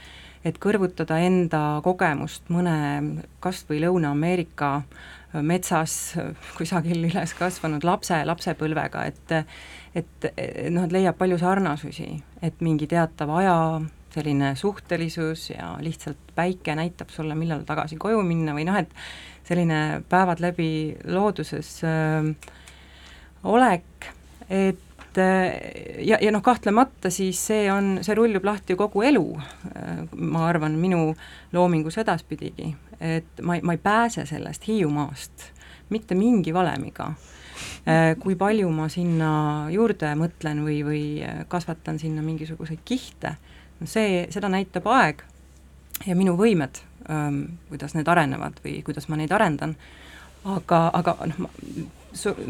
[0.46, 2.76] et kõrvutada enda kogemust mõne
[3.44, 4.70] kas või Lõuna-Ameerika
[5.42, 6.16] metsas
[6.58, 9.34] kusagil üles kasvanud lapse lapsepõlvega, et
[9.96, 10.28] et
[10.70, 12.12] noh, et leiab palju sarnasusi,
[12.46, 13.56] et mingi teatav aja
[14.14, 18.94] selline suhtelisus ja lihtsalt päike näitab sulle, millal tagasi koju minna või noh, et
[19.48, 20.70] selline päevad läbi
[21.10, 22.30] looduses äh,
[23.44, 24.10] olek,
[24.50, 29.26] et äh, ja, ja noh, kahtlemata siis see on, see rullub lahti ju kogu elu
[29.38, 31.14] äh,, ma arvan, minu
[31.54, 35.52] loomingus edaspidigi, et ma ei, ma ei pääse sellest Hiiumaast
[35.90, 37.12] mitte mingi valemiga.
[38.22, 39.32] Kui palju ma sinna
[39.74, 43.36] juurde mõtlen või, või äh, kasvatan sinna mingisuguseid kihte,
[43.84, 45.24] see, seda näitab aeg
[46.08, 49.76] ja minu võimed ähm,, kuidas need arenevad või kuidas ma neid arendan,
[50.48, 51.96] aga, aga noh, noh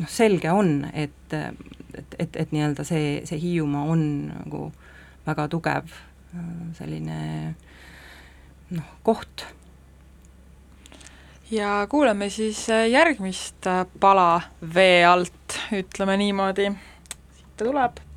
[0.08, 4.70] selge on, et, et, et, et nii-öelda see, see Hiiumaa on nagu
[5.26, 7.20] väga tugev äh, selline
[8.76, 9.46] noh, koht.
[11.52, 14.42] Ja kuulame siis äh, järgmist äh, pala
[14.74, 16.72] vee alt, ütleme niimoodi.
[17.34, 18.09] siit ta tuleb.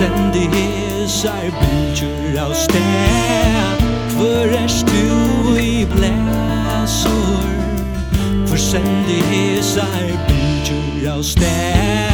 [0.00, 3.82] sendi hesar bilgjur av sted
[4.16, 7.50] Hvor erst du i blæsor
[8.46, 12.09] Hvor sendi hesar bilgjur av sted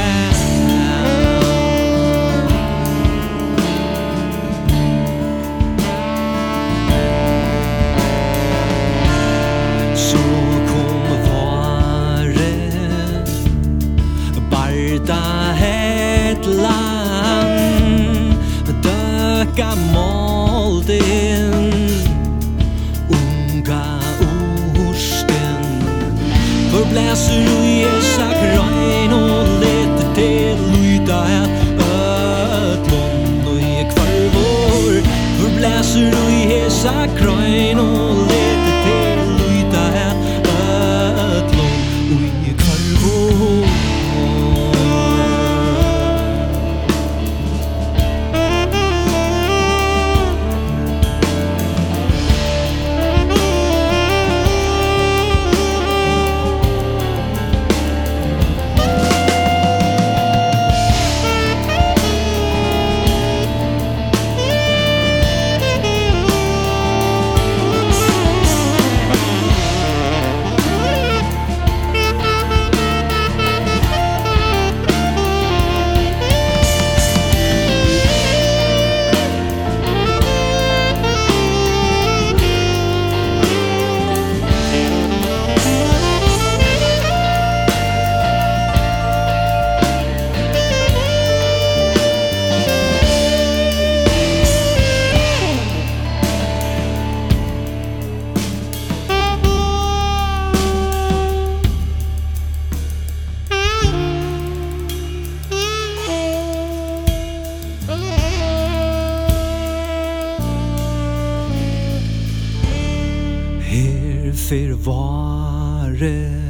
[114.86, 116.46] vare.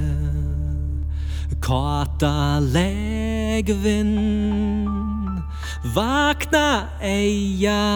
[1.67, 4.13] Kata lägvin
[5.95, 7.87] Vakna eja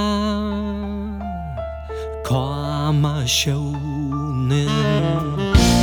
[2.28, 4.68] Kama sjonen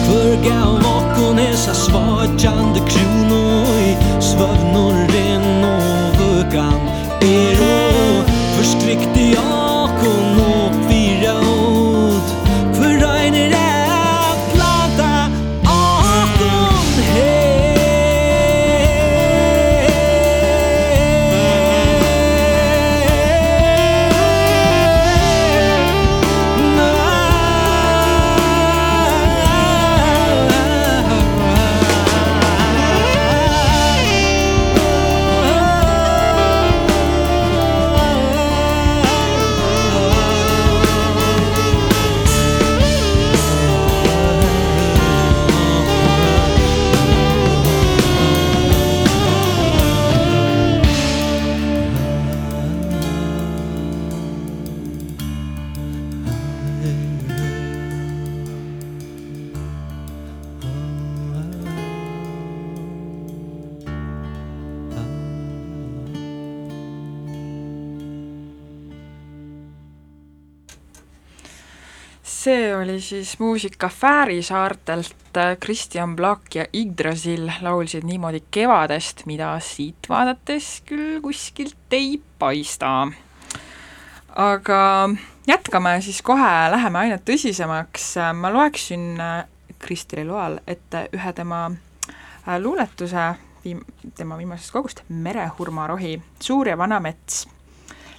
[0.06, 5.66] Kvör gav vakon hesa svajande kronoj Svövnor ren
[6.18, 6.82] vugan
[7.22, 7.87] Er Eroj
[73.08, 75.16] siis muusika Fääri saartelt,
[75.60, 83.08] Kristjan Plak ja Yggdrasil laulsid niimoodi kevadest, mida siit vaadates küll kuskilt ei paista.
[84.36, 85.10] aga
[85.48, 89.18] jätkame siis kohe, läheme aina tõsisemaks, ma loeksin
[89.80, 93.34] Kristeli loal ette ühe tema äh, luuletuse
[93.66, 93.86] viim-,
[94.16, 97.46] tema viimasest kogust, Merehurmarohi, Suur ja vana mets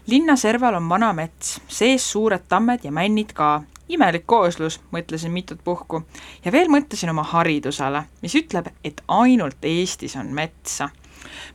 [0.09, 3.63] linna serval on vana mets, sees suured tammed ja männid ka.
[3.89, 6.03] Imelik kooslus, mõtlesin mitut puhku.
[6.45, 10.89] ja veel mõtlesin oma haridusele, mis ütleb, et ainult Eestis on metsa.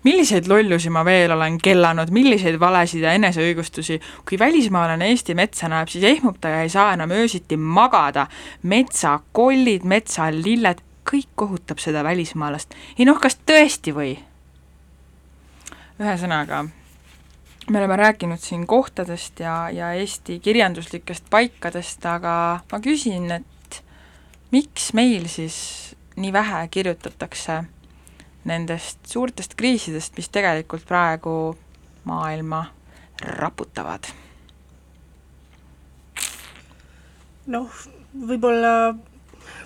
[0.04, 5.88] milliseid lollusi ma veel olen kellanud, milliseid valesid ja eneseõigustusi, kui välismaalane Eesti metsa näeb,
[5.88, 8.28] siis ehmub ta ja ei saa enam öösiti magada.
[8.64, 10.82] metsakollid, metsallilled,
[11.12, 12.74] kõik kohutab seda välismaalast.
[13.00, 14.18] ei noh, kas tõesti või?
[16.00, 16.66] ühesõnaga
[17.70, 23.84] me oleme rääkinud siin kohtadest ja, ja Eesti kirjanduslikest paikadest, aga ma küsin, et
[24.52, 25.58] miks meil siis
[26.16, 27.64] nii vähe kirjutatakse
[28.46, 31.56] nendest suurtest kriisidest, mis tegelikult praegu
[32.04, 32.66] maailma
[33.40, 34.12] raputavad?
[37.44, 37.72] noh,
[38.14, 38.94] võib-olla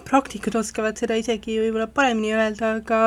[0.07, 3.01] praktikud oskavad seda isegi võib-olla paremini öelda, aga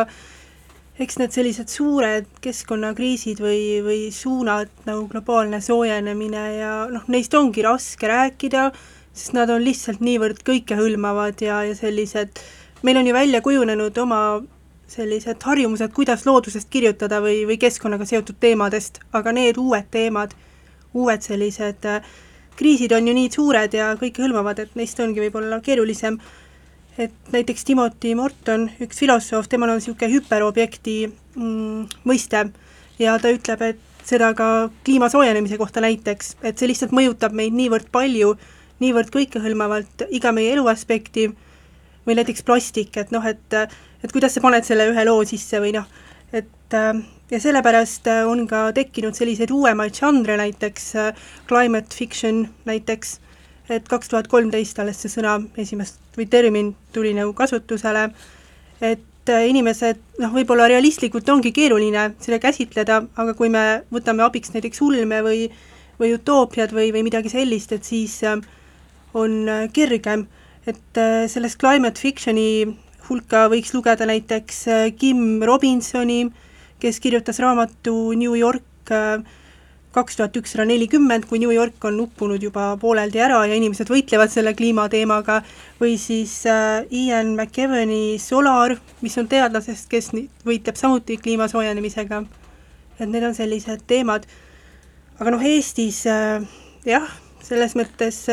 [1.01, 7.65] eks need sellised suured keskkonnakriisid või, või suunad nagu globaalne soojenemine ja noh, neist ongi
[7.65, 8.69] raske rääkida,
[9.13, 12.41] sest nad on lihtsalt niivõrd kõikehõlmavad ja, ja sellised,
[12.87, 14.23] meil on ju välja kujunenud oma
[14.91, 20.35] sellised harjumused, kuidas loodusest kirjutada või, või keskkonnaga seotud teemadest, aga need uued teemad,
[20.99, 22.03] uued sellised äh,
[22.61, 26.19] kriisid on ju nii suured ja kõikehõlmavad, et neist ongi võib-olla keerulisem
[27.01, 32.45] et näiteks Timothy Morton, üks filosoof, temal on niisugune hüperobjekti mm, mõiste.
[33.01, 37.57] Ja ta ütleb, et seda ka kliima soojenemise kohta näiteks, et see lihtsalt mõjutab meid
[37.57, 38.35] niivõrd palju,
[38.81, 41.31] niivõrd kõikehõlmavalt iga meie eluaspekti,
[42.07, 43.57] või näiteks plastik, et noh, et
[44.01, 45.89] et kuidas sa paned selle ühe loo sisse või noh,
[46.33, 46.77] et
[47.31, 50.93] ja sellepärast on ka tekkinud selliseid uuemaid žanre, näiteks
[51.49, 53.19] climate fiction näiteks,
[53.71, 58.09] et kaks tuhat kolmteist alles see sõna esimest või termin tuli nagu kasutusele,
[58.81, 64.83] et inimesed noh, võib-olla realistlikult ongi keeruline seda käsitleda, aga kui me võtame abiks näiteks
[64.83, 65.51] ulme või
[66.01, 69.35] või utoopiad või, või midagi sellist, et siis on
[69.77, 70.25] kergem,
[70.65, 72.65] et sellest climate fiction'i
[73.11, 74.63] hulka võiks lugeda näiteks
[74.97, 76.23] Kim Robinsoni,
[76.81, 78.95] kes kirjutas raamatu New York
[79.95, 84.31] kaks tuhat ükssada nelikümmend, kui New York on uppunud juba pooleldi ära ja inimesed võitlevad
[84.31, 85.41] selle kliimateemaga,
[85.81, 90.13] või siis äh, Ian McEvani Solar, mis on teadlasest, kes
[90.47, 92.23] võitleb samuti kliima soojenemisega.
[93.01, 94.27] et need on sellised teemad.
[95.19, 96.43] aga noh, Eestis äh,
[96.87, 97.11] jah,
[97.43, 98.29] selles mõttes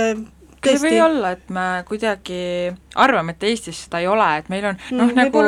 [0.67, 2.41] äh, kas ei või olla, et me kuidagi
[2.95, 5.43] arvame, et Eestis seda ei ole, et meil on noh mm,, nagu,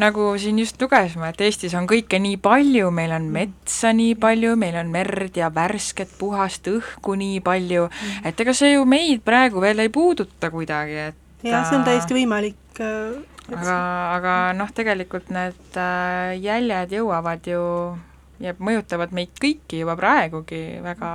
[0.00, 4.56] nagu siin just lugesime, et Eestis on kõike nii palju, meil on metsa nii palju,
[4.60, 9.24] meil on merd ja värsket puhast õhku nii palju mm., et ega see ju meid
[9.26, 12.58] praegu veel ei puuduta kuidagi, et jah, see on täiesti võimalik.
[12.80, 13.78] aga,
[14.16, 17.62] aga noh, tegelikult need äh, jäljed jõuavad ju
[18.42, 21.10] ja mõjutavad meid kõiki juba praegugi väga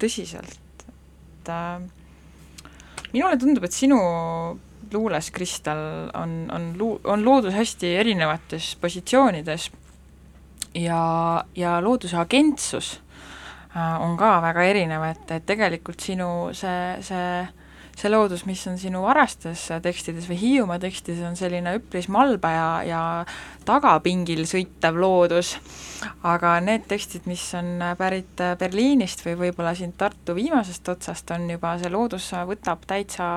[0.00, 1.80] tõsiselt, et äh,
[3.16, 3.98] minule tundub, et sinu
[4.92, 5.82] luules Kristel,
[6.14, 9.70] on, on lu-, on loodus hästi erinevates positsioonides
[10.76, 11.00] ja,
[11.56, 13.00] ja looduse agentsus
[13.74, 17.30] äh, on ka väga erinev, et, et tegelikult sinu see, see
[17.96, 22.68] see loodus, mis on sinu varastes tekstides või Hiiumaa tekstides, on selline üpris malbe ja,
[22.84, 23.02] ja
[23.66, 25.54] tagapingil sõitev loodus,
[26.28, 31.76] aga need tekstid, mis on pärit Berliinist või võib-olla siin Tartu viimasest otsast, on juba,
[31.80, 33.28] see loodus võtab täitsa,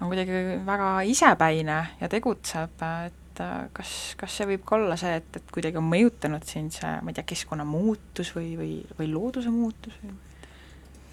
[0.00, 3.42] on kuidagi väga isepäine ja tegutseb, et
[3.74, 7.10] kas, kas see võib ka olla see, et, et kuidagi on mõjutanud sind see, ma
[7.10, 10.14] ei tea, keskkonnamuutus või, või, või looduse muutus või?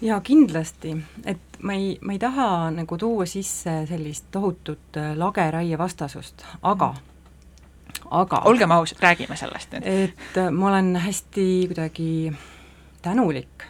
[0.00, 0.94] Jaa, kindlasti,
[1.24, 6.94] et ma ei, ma ei taha nagu tuua sisse sellist tohutut äh, lageraie vastasust, aga
[8.10, 9.86] aga olgem ausad, räägime sellest nüüd.
[9.86, 12.32] et äh, ma olen hästi kuidagi
[13.02, 13.66] tänulik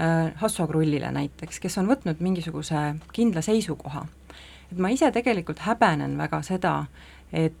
[0.00, 2.82] äh, Hasso Krullile näiteks, kes on võtnud mingisuguse
[3.12, 4.06] kindla seisukoha.
[4.72, 6.76] et ma ise tegelikult häbenen väga seda,
[7.32, 7.58] et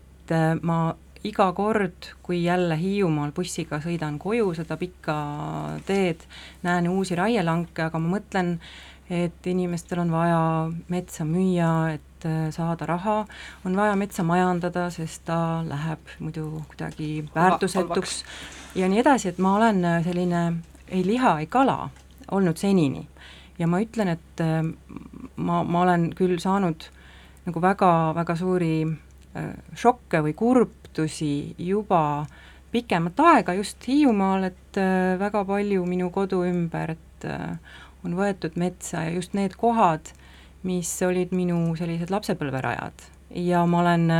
[0.62, 0.94] ma
[1.24, 5.16] iga kord, kui jälle Hiiumaal bussiga sõidan koju seda pikka
[5.86, 6.24] teed,
[6.66, 8.56] näen uusi raielanke, aga ma mõtlen,
[9.12, 10.42] et inimestel on vaja
[10.90, 13.20] metsa müüa, et äh, saada raha,
[13.66, 18.22] on vaja metsa majandada, sest ta läheb muidu kuidagi väärtusetuks
[18.78, 20.42] ja nii edasi, et ma olen äh, selline
[20.88, 21.90] ei liha, ei kala
[22.30, 23.06] olnud senini.
[23.58, 24.62] ja ma ütlen, et äh,
[25.36, 26.88] ma, ma olen küll saanud
[27.46, 28.74] nagu väga, väga suuri
[29.78, 32.26] šokke või kurbtusi juba
[32.72, 34.80] pikemat aega just Hiiumaal, et
[35.20, 37.26] väga palju minu kodu ümber, et
[38.04, 40.12] on võetud metsa ja just need kohad,
[40.66, 43.08] mis olid minu sellised lapsepõlverajad.
[43.32, 44.10] ja ma olen,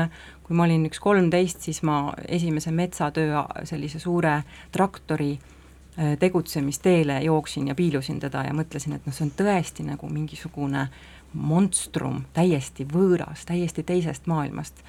[0.42, 4.42] kui ma olin üks kolmteist, siis ma esimese metsatöö sellise suure
[4.72, 10.08] traktori äh, tegutsemisteele jooksin ja piilusin teda ja mõtlesin, et noh, see on tõesti nagu
[10.08, 10.88] mingisugune
[11.34, 14.82] monstrum, täiesti võõras, täiesti teisest maailmast.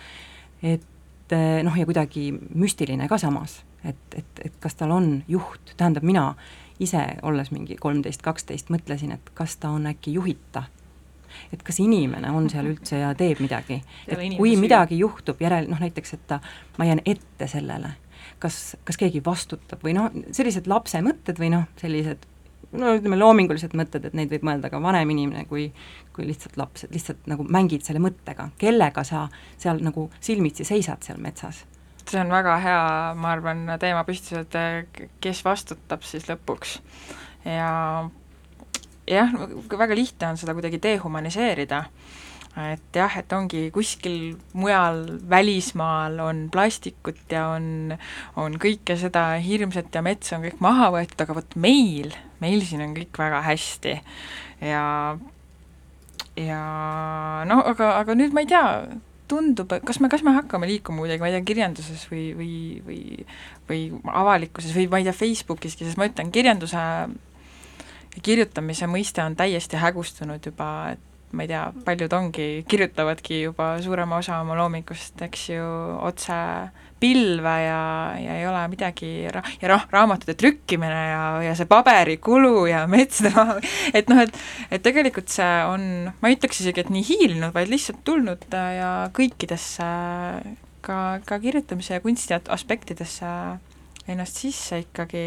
[0.63, 5.75] et äh, noh, ja kuidagi müstiline ka samas, et, et, et kas tal on juht,
[5.77, 6.33] tähendab, mina
[6.79, 10.63] ise, olles mingi kolmteist, kaksteist, mõtlesin, et kas ta on äkki juhita.
[11.53, 15.79] et kas inimene on seal üldse ja teeb midagi, et kui midagi juhtub järel, noh
[15.81, 16.37] näiteks, et ta,
[16.77, 17.89] ma jään ette sellele,
[18.39, 22.27] kas, kas keegi vastutab või noh, sellised lapse mõtted või noh, sellised
[22.73, 25.69] no ütleme, loomingulised mõtted, et neid võib mõelda ka vanem inimene kui
[26.13, 31.05] kui lihtsalt laps, et lihtsalt nagu mängid selle mõttega, kellega sa seal nagu silmitsi seisad
[31.05, 31.63] seal metsas?
[32.03, 32.81] See on väga hea,
[33.15, 36.77] ma arvan, teemapüstitus, et kes vastutab siis lõpuks.
[37.47, 37.71] ja
[39.07, 39.33] jah,
[39.71, 41.83] väga lihtne on seda kuidagi dehumaniseerida,
[42.73, 47.95] et jah, et ongi kuskil mujal välismaal on plastikut ja on,
[48.39, 52.13] on kõike seda hirmsat ja metsa on kõik maha võetud, aga vot meil,
[52.43, 53.95] meil siin on kõik väga hästi.
[54.63, 54.83] Ja
[56.39, 56.61] ja
[57.49, 58.63] noh, aga, aga nüüd ma ei tea,
[59.29, 62.53] tundub, kas me, kas me hakkame liikuma kuidagi, ma ei tea, kirjanduses või, või,
[62.85, 63.01] või
[63.69, 66.83] või avalikkuses või ma ei tea, Facebookiski, sest ma ütlen, kirjanduse
[68.23, 74.19] kirjutamise mõiste on täiesti hägustunud juba, et ma ei tea, paljud ongi, kirjutavadki juba suurema
[74.21, 75.69] osa oma loomingust, eks ju,
[76.05, 76.35] otse
[77.03, 77.79] pilve ja,
[78.15, 83.33] ja ei ole midagi ra-, ja noh, raamatute trükkimine ja, ja see paberikulu ja metsade
[83.35, 83.57] maha,
[83.91, 84.39] et noh, et
[84.73, 85.87] et tegelikult see on,
[86.21, 89.89] ma ei ütleks isegi, et nii hiilinud, vaid lihtsalt tulnud ja kõikidesse
[90.83, 90.97] ka,
[91.27, 93.29] ka kirjutamise ja kunsti aspektidesse
[94.07, 95.25] ennast sisse ikkagi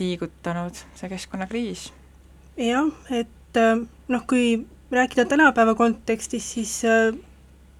[0.00, 1.90] liigutanud, see keskkonnakriis.
[2.56, 3.60] jah, et
[4.08, 4.62] noh, kui
[4.92, 7.12] rääkida tänapäeva kontekstis, siis äh,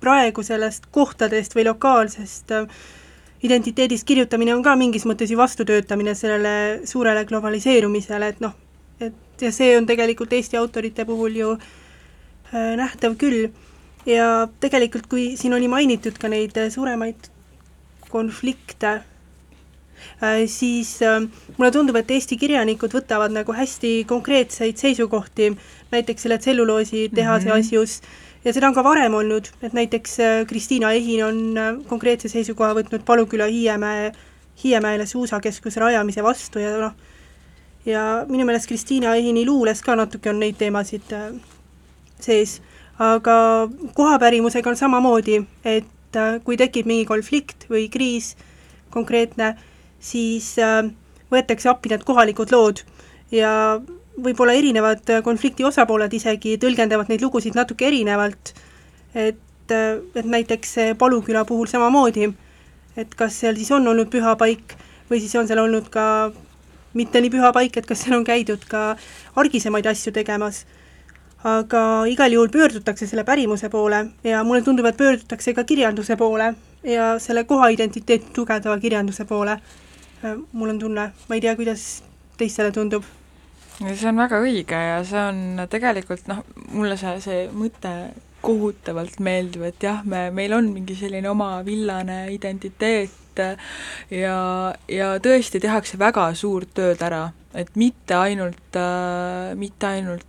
[0.02, 2.82] praegu sellest kohtadest või lokaalsest äh,
[3.42, 6.54] identiteedist kirjutamine on ka mingis mõttes ju vastutöötamine sellele
[6.86, 8.54] suurele globaliseerumisele, et noh,
[9.00, 13.50] et ja see on tegelikult Eesti autorite puhul ju äh, nähtav küll.
[14.06, 17.28] ja tegelikult, kui siin oli mainitud ka neid suuremaid
[18.10, 18.96] konflikte,
[20.50, 20.98] siis
[21.56, 25.52] mulle tundub, et Eesti kirjanikud võtavad nagu hästi konkreetseid seisukohti
[25.92, 27.58] näiteks selle tselluloositehase mm -hmm.
[27.58, 28.00] asjus,
[28.44, 32.74] ja seda on ka varem olnud, et näiteks äh, Kristiina Ehin on äh, konkreetse seisukoha
[32.78, 34.12] võtnud Paluküla Hiiemäe,
[34.64, 36.96] Hiiemäele suusakeskuse rajamise vastu ja noh,
[37.86, 41.30] ja minu meelest Kristiina Ehini luules ka natuke on neid teemasid äh,
[42.22, 42.60] sees,
[43.02, 43.34] aga
[43.94, 48.34] kohapärimusega on samamoodi, et kui tekib mingi konflikt või kriis
[48.92, 49.54] konkreetne,
[49.98, 50.52] siis
[51.32, 52.82] võetakse appi need kohalikud lood
[53.32, 53.80] ja
[54.20, 58.52] võib-olla erinevad konflikti osapooled isegi tõlgendavad neid lugusid natuke erinevalt,
[59.14, 59.40] et,
[59.72, 62.28] et näiteks Paluküla puhul samamoodi,
[62.96, 64.76] et kas seal siis on olnud püha paik
[65.10, 66.04] või siis on seal olnud ka
[66.94, 68.92] mitte nii püha paik, et kas seal on käidud ka
[69.36, 70.64] argisemaid asju tegemas.
[71.42, 76.54] aga igal juhul pöördutakse selle pärimuse poole ja mulle tundub, et pöördutakse ka kirjanduse poole
[76.84, 79.58] ja selle kohaidentiteeti tugevdava kirjanduse poole.
[80.52, 82.02] mul on tunne, ma ei tea, kuidas
[82.38, 83.02] teistele tundub
[83.90, 87.92] see on väga õige ja see on tegelikult noh, mulle see, see mõte
[88.42, 93.42] kohutavalt meeldib, et jah, me, meil on mingi selline oma villane identiteet
[94.10, 94.38] ja,
[94.90, 100.26] ja tõesti tehakse väga suurt tööd ära, et mitte ainult äh,, mitte ainult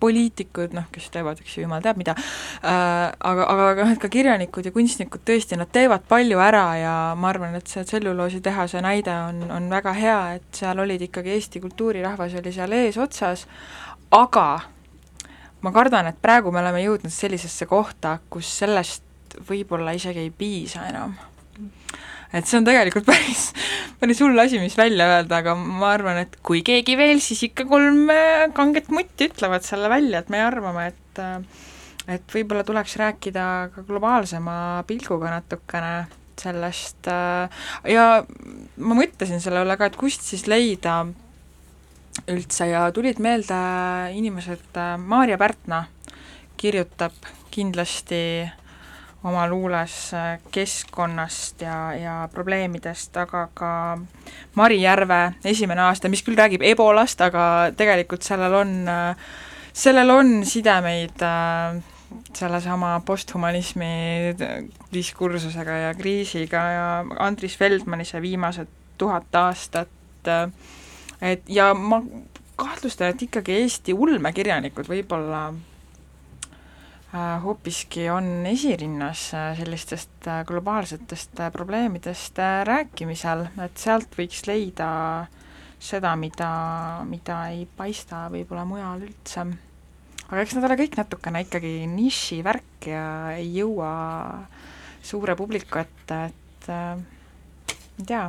[0.00, 4.02] poliitikud, noh, kes teevad, eks ju, jumal teab mida äh,, aga, aga, aga noh, et
[4.02, 8.82] ka kirjanikud ja kunstnikud tõesti, nad teevad palju ära ja ma arvan, et see tselluloositehase
[8.84, 13.46] näide on, on väga hea, et seal olid ikkagi Eesti kultuurirahvas oli seal eesotsas,
[14.14, 14.48] aga
[15.62, 20.86] ma kardan, et praegu me oleme jõudnud sellisesse kohta, kus sellest võib-olla isegi ei piisa
[20.88, 21.16] enam.
[22.32, 23.48] Et see on tegelikult päris,
[24.00, 27.68] päris hull asi, mis välja öelda, aga ma arvan, et kui keegi veel, siis ikka
[27.70, 31.64] kolm äh, kanget mutti ütlevad selle välja, et me arvame, et äh,
[32.08, 36.08] et võib-olla tuleks rääkida ka globaalsema pilguga natukene
[36.40, 38.04] sellest äh, ja
[38.80, 41.02] ma mõtlesin selle üle ka, et kust siis leida
[42.28, 43.58] üldse ja tulid meelde
[44.16, 45.84] inimesed, Maarja Pärtna
[46.58, 47.14] kirjutab
[47.54, 48.20] kindlasti
[49.26, 49.94] oma luules
[50.54, 53.70] keskkonnast ja, ja probleemidest, aga ka
[54.54, 58.72] Mari Järve esimene aasta, mis küll räägib ebolast, aga tegelikult sellel on,
[59.74, 61.80] sellel on sidemeid äh,
[62.34, 63.92] sellesama posthumanismi
[64.92, 66.88] diskursusega ja kriisiga ja
[67.18, 70.50] Andris Feldmani see viimased tuhat aastat äh,
[71.20, 72.02] et ja ma
[72.56, 75.58] kahtlustan, et ikkagi Eesti ulmekirjanikud võib-olla äh,
[77.12, 84.88] hoopiski on esirinnas äh, sellistest äh, globaalsetest äh, probleemidest äh, rääkimisel, et sealt võiks leida
[85.80, 86.50] seda, mida,
[87.08, 89.46] mida ei paista võib-olla mujal üldse.
[90.28, 93.06] aga eks nad ole kõik natukene ikkagi nišivärk ja
[93.38, 93.92] ei jõua
[95.00, 97.00] suure publiku ette, et äh,
[97.98, 98.28] ei tea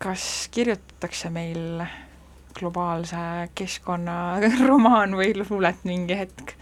[0.00, 1.82] kas kirjutatakse meil
[2.58, 4.38] globaalse keskkonna
[4.70, 6.54] romaan või luulet mingi hetk?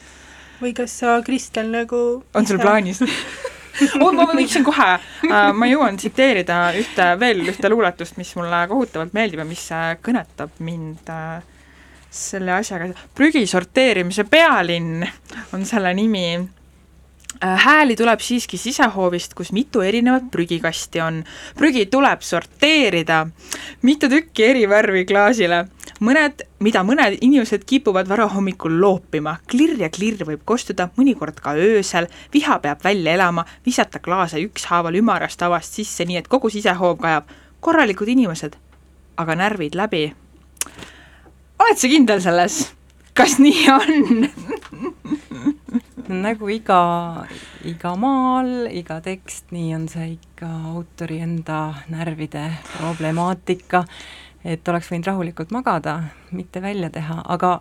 [0.59, 2.01] või kas sa, Kristel, nagu
[2.35, 3.05] on sul plaanis?
[4.03, 4.89] Oh, ma võiksin kohe.
[5.23, 9.93] Uh,, ma jõuan tsiteerida ühte, veel ühte luuletust, mis mulle kohutavalt meeldib ja mis äh,
[10.03, 11.39] kõnetab mind uh,
[12.11, 15.07] selle asjaga, prügi sorteerimise pealinn
[15.55, 16.27] on selle nimi.
[17.39, 21.23] Äh, hääli tuleb siiski sisehoovist, kus mitu erinevat prügikasti on.
[21.55, 23.27] prügi tuleb sorteerida,
[23.87, 25.67] mitu tükki eri värvi klaasile,
[26.05, 32.09] mõned, mida mõned inimesed kipuvad varahommikul loopima, klirr ja klirr võib kostuda mõnikord ka öösel,
[32.33, 37.29] viha peab välja elama, visata klaase ükshaaval ümarast tavast sisse, nii et kogu sisehoov kajab.
[37.61, 38.57] korralikud inimesed,
[39.17, 40.15] aga närvid läbi.
[41.59, 42.73] oled sa kindel selles?
[43.15, 44.29] kas nii on
[46.25, 47.27] nagu iga,
[47.67, 52.45] iga maal, iga tekst, nii on see ikka autori enda närvide
[52.77, 53.85] problemaatika,
[54.45, 57.59] et oleks võinud rahulikult magada, mitte välja teha, aga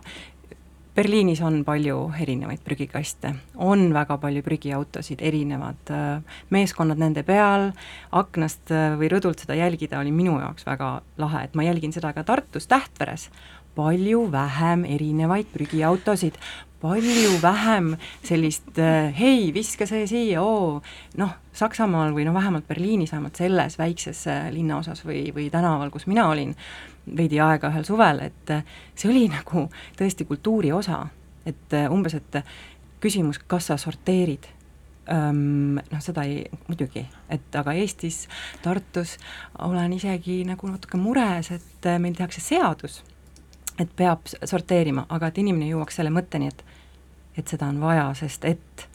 [0.98, 3.30] Berliinis on palju erinevaid prügikaste,
[3.62, 7.68] on väga palju prügiautosid, erinevad äh, meeskonnad nende peal,
[8.18, 10.88] aknast äh, või rõdult seda jälgida oli minu jaoks väga
[11.22, 13.28] lahe, et ma jälgin seda ka Tartus Tähtveres,
[13.78, 16.38] palju vähem erinevaid prügiautosid,
[16.82, 17.92] palju vähem
[18.26, 20.80] sellist äh, hei, viska see siia, oo,
[21.18, 26.06] noh, Saksamaal või no vähemalt Berliinis, vähemalt selles väikses äh, linnaosas või, või tänaval, kus
[26.10, 26.54] mina olin
[27.18, 29.68] veidi aega ühel suvel, et äh, see oli nagu
[29.98, 31.04] tõesti kultuuri osa,
[31.46, 32.40] et umbes, et
[33.02, 34.54] küsimus, kas sa sorteerid
[35.08, 37.00] noh, seda ei, muidugi,
[37.32, 38.26] et aga Eestis,
[38.60, 39.14] Tartus
[39.64, 42.98] olen isegi nagu natuke mures, et meil tehakse seadus
[43.78, 46.64] et peab sorteerima, aga et inimene jõuaks selle mõtteni, et
[47.38, 48.88] et seda on vaja, sest et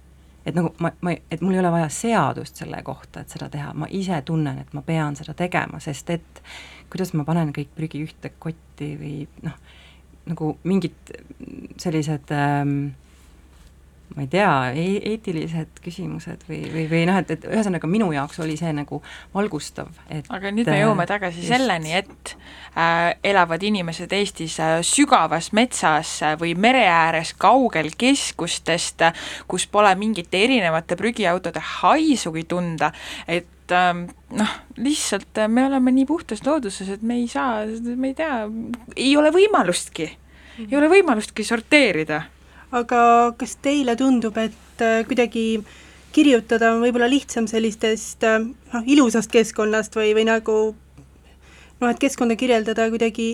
[0.45, 3.71] et nagu ma, ma, et mul ei ole vaja seadust selle kohta, et seda teha,
[3.73, 6.41] ma ise tunnen, et ma pean seda tegema, sest et
[6.91, 9.13] kuidas ma panen kõik prügi ühte kotti või
[9.45, 9.55] noh,
[10.27, 11.13] nagu mingid
[11.79, 12.91] sellised ähm,
[14.15, 18.55] ma ei tea eetilised küsimused või, või, või noh, et, et ühesõnaga minu jaoks oli
[18.59, 18.99] see nagu
[19.33, 21.49] valgustav, et aga nüüd me jõuame tagasi just.
[21.49, 22.33] selleni, et
[22.77, 29.01] äh, elavad inimesed Eestis äh, sügavas metsas äh, või mere ääres, kaugel keskustest,
[29.49, 32.91] kus pole mingite erinevate prügiautode haisugi tunda,
[33.27, 34.05] et ähm,
[34.37, 37.63] noh, lihtsalt äh, me oleme nii puhtas looduses, et me ei saa,
[37.95, 38.43] me ei tea,
[38.93, 40.11] ei ole võimalustki,
[40.67, 42.21] ei ole võimalustki sorteerida
[42.73, 43.01] aga
[43.37, 45.63] kas teile tundub, et äh, kuidagi
[46.13, 52.37] kirjutada on võib-olla lihtsam sellistest äh, noh, ilusast keskkonnast või, või nagu noh, et keskkonda
[52.39, 53.27] kirjeldada kuidagi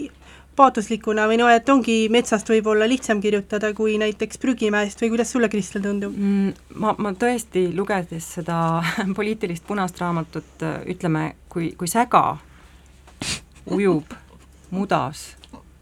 [0.59, 5.47] paatoslikuna või noh, et ongi metsast võib-olla lihtsam kirjutada kui näiteks prügimäest või kuidas sulle,
[5.51, 6.15] Kristel, tundub?
[6.15, 6.51] Mm,
[6.83, 8.57] ma, ma tõesti, lugedes seda
[9.17, 12.23] poliitilist punast raamatut, ütleme, kui, kui säga
[13.69, 14.11] ujub
[14.75, 15.29] mudas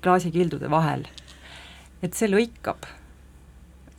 [0.06, 1.08] klaasikildude vahel,
[2.06, 2.86] et see lõikab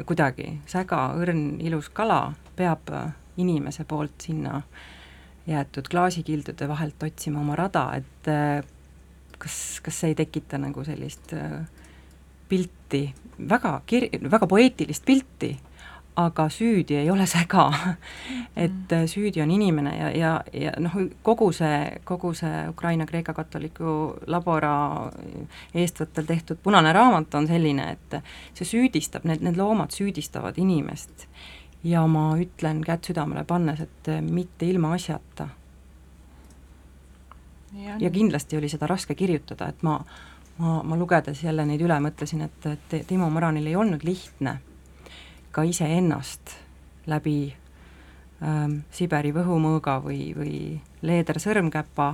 [0.07, 2.91] kuidagi, säga, õrn, ilus kala peab
[3.39, 4.61] inimese poolt sinna
[5.49, 8.61] jäetud klaasikildude vahelt otsima oma rada, et äh,
[9.39, 11.63] kas, kas see ei tekita nagu sellist äh,
[12.49, 13.03] pilti,
[13.39, 15.55] väga kir-, väga poeetilist pilti,
[16.19, 17.73] aga süüdi ei ole säga.
[18.57, 23.35] et äh, süüdi on inimene ja, ja, ja noh, kogu see, kogu see Ukraina Kreeka
[23.35, 25.11] katoliku labora
[25.75, 28.19] eestvõttel tehtud punane raamat on selline, et
[28.59, 31.29] see süüdistab, need, need loomad süüdistavad inimest.
[31.87, 35.49] Ja ma ütlen kätt südamele pannes, et mitte ilmaasjata
[38.01, 40.01] ja kindlasti oli seda raske kirjutada, et ma,
[40.59, 44.59] ma, ma lugedes jälle neid üle mõtlesin, et, et Timo Moranil ei olnud lihtne
[45.59, 46.55] ka iseennast
[47.11, 47.51] läbi
[48.47, 50.59] ähm, Siberi võhumõõga või, või
[51.03, 52.13] leedersõrmkäpa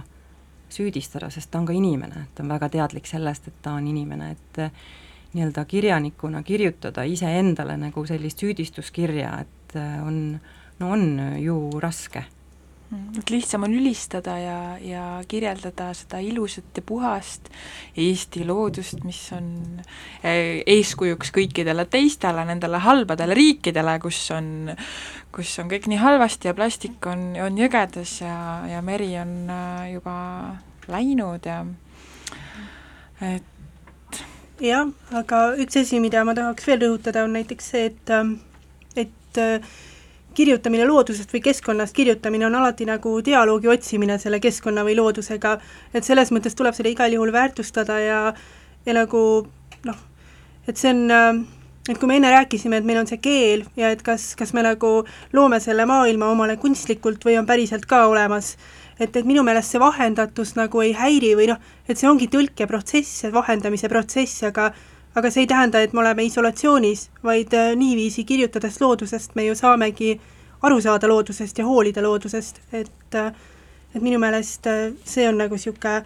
[0.73, 4.31] süüdistada, sest ta on ka inimene, ta on väga teadlik sellest, et ta on inimene,
[4.33, 4.87] et äh,
[5.35, 10.41] nii-öelda kirjanikuna kirjutada iseendale nagu sellist süüdistuskirja, et äh, on,
[10.81, 11.05] no on
[11.43, 12.25] ju raske
[12.93, 17.49] et lihtsam on ülistada ja, ja kirjeldada seda ilusat ja puhast
[17.99, 19.49] Eesti loodust, mis on
[20.23, 24.75] eh, eeskujuks kõikidele teistele, nendele halbadele riikidele, kus on,
[25.35, 28.37] kus on kõik nii halvasti ja plastik on, on jõgedes ja,
[28.71, 30.19] ja meri on äh, juba
[30.91, 31.63] läinud ja
[33.25, 34.21] et
[34.63, 38.37] jah, aga üks asi, mida ma tahaks veel rõhutada, on näiteks see, et, ähm,
[38.97, 39.41] et
[40.35, 45.59] kirjutamine loodusest või keskkonnast kirjutamine on alati nagu dialoogi otsimine selle keskkonna või loodusega,
[45.95, 48.21] et selles mõttes tuleb seda igal juhul väärtustada ja,
[48.87, 49.25] ja nagu
[49.85, 50.01] noh,
[50.69, 51.45] et see on,
[51.89, 54.65] et kui me enne rääkisime, et meil on see keel ja et kas, kas me
[54.65, 54.95] nagu
[55.37, 58.55] loome selle maailma omale kunstlikult või on päriselt ka olemas,
[58.99, 63.21] et, et minu meelest see vahendatus nagu ei häiri või noh, et see ongi tõlkeprotsess,
[63.25, 64.73] see vahendamise protsess, aga
[65.15, 69.55] aga see ei tähenda, et me oleme isolatsioonis, vaid äh, niiviisi kirjutades loodusest me ju
[69.55, 70.15] saamegi
[70.63, 73.33] aru saada loodusest ja hoolida loodusest, et äh,
[73.95, 76.03] et minu meelest äh, see on nagu niisugune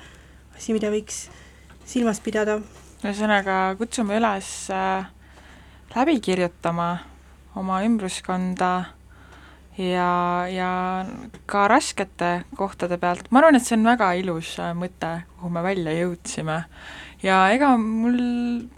[0.57, 1.29] asi, mida võiks
[1.89, 2.61] silmas pidada.
[3.01, 4.69] ühesõnaga, kutsume üles
[5.95, 6.99] läbi kirjutama
[7.57, 8.73] oma ümbruskonda
[9.79, 10.11] ja,
[10.51, 10.71] ja
[11.47, 15.95] ka raskete kohtade pealt, ma arvan, et see on väga ilus mõte, kuhu me välja
[15.97, 16.59] jõudsime
[17.23, 18.19] ja ega mul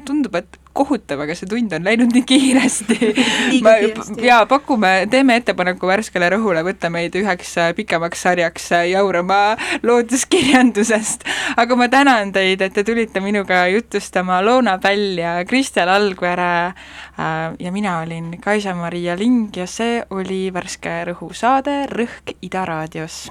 [0.07, 2.97] tundub, et kohutav, aga see tund on läinud nii kiiresti.
[3.51, 4.22] kiiresti.
[4.24, 9.41] jaa, pakume, teeme ettepaneku Värskele Rõhule võtta meid üheks äh, pikemaks sarjaks äh, jaurama
[9.82, 11.26] looduskirjandusest.
[11.61, 17.59] aga ma tänan teid, et te tulite minuga jutustama Loona Päll ja Kristel Algvere äh,
[17.59, 23.26] ja mina olin Kaisa-Maria Ling ja see oli Värske Rõhu saade Rõhk Ida raadios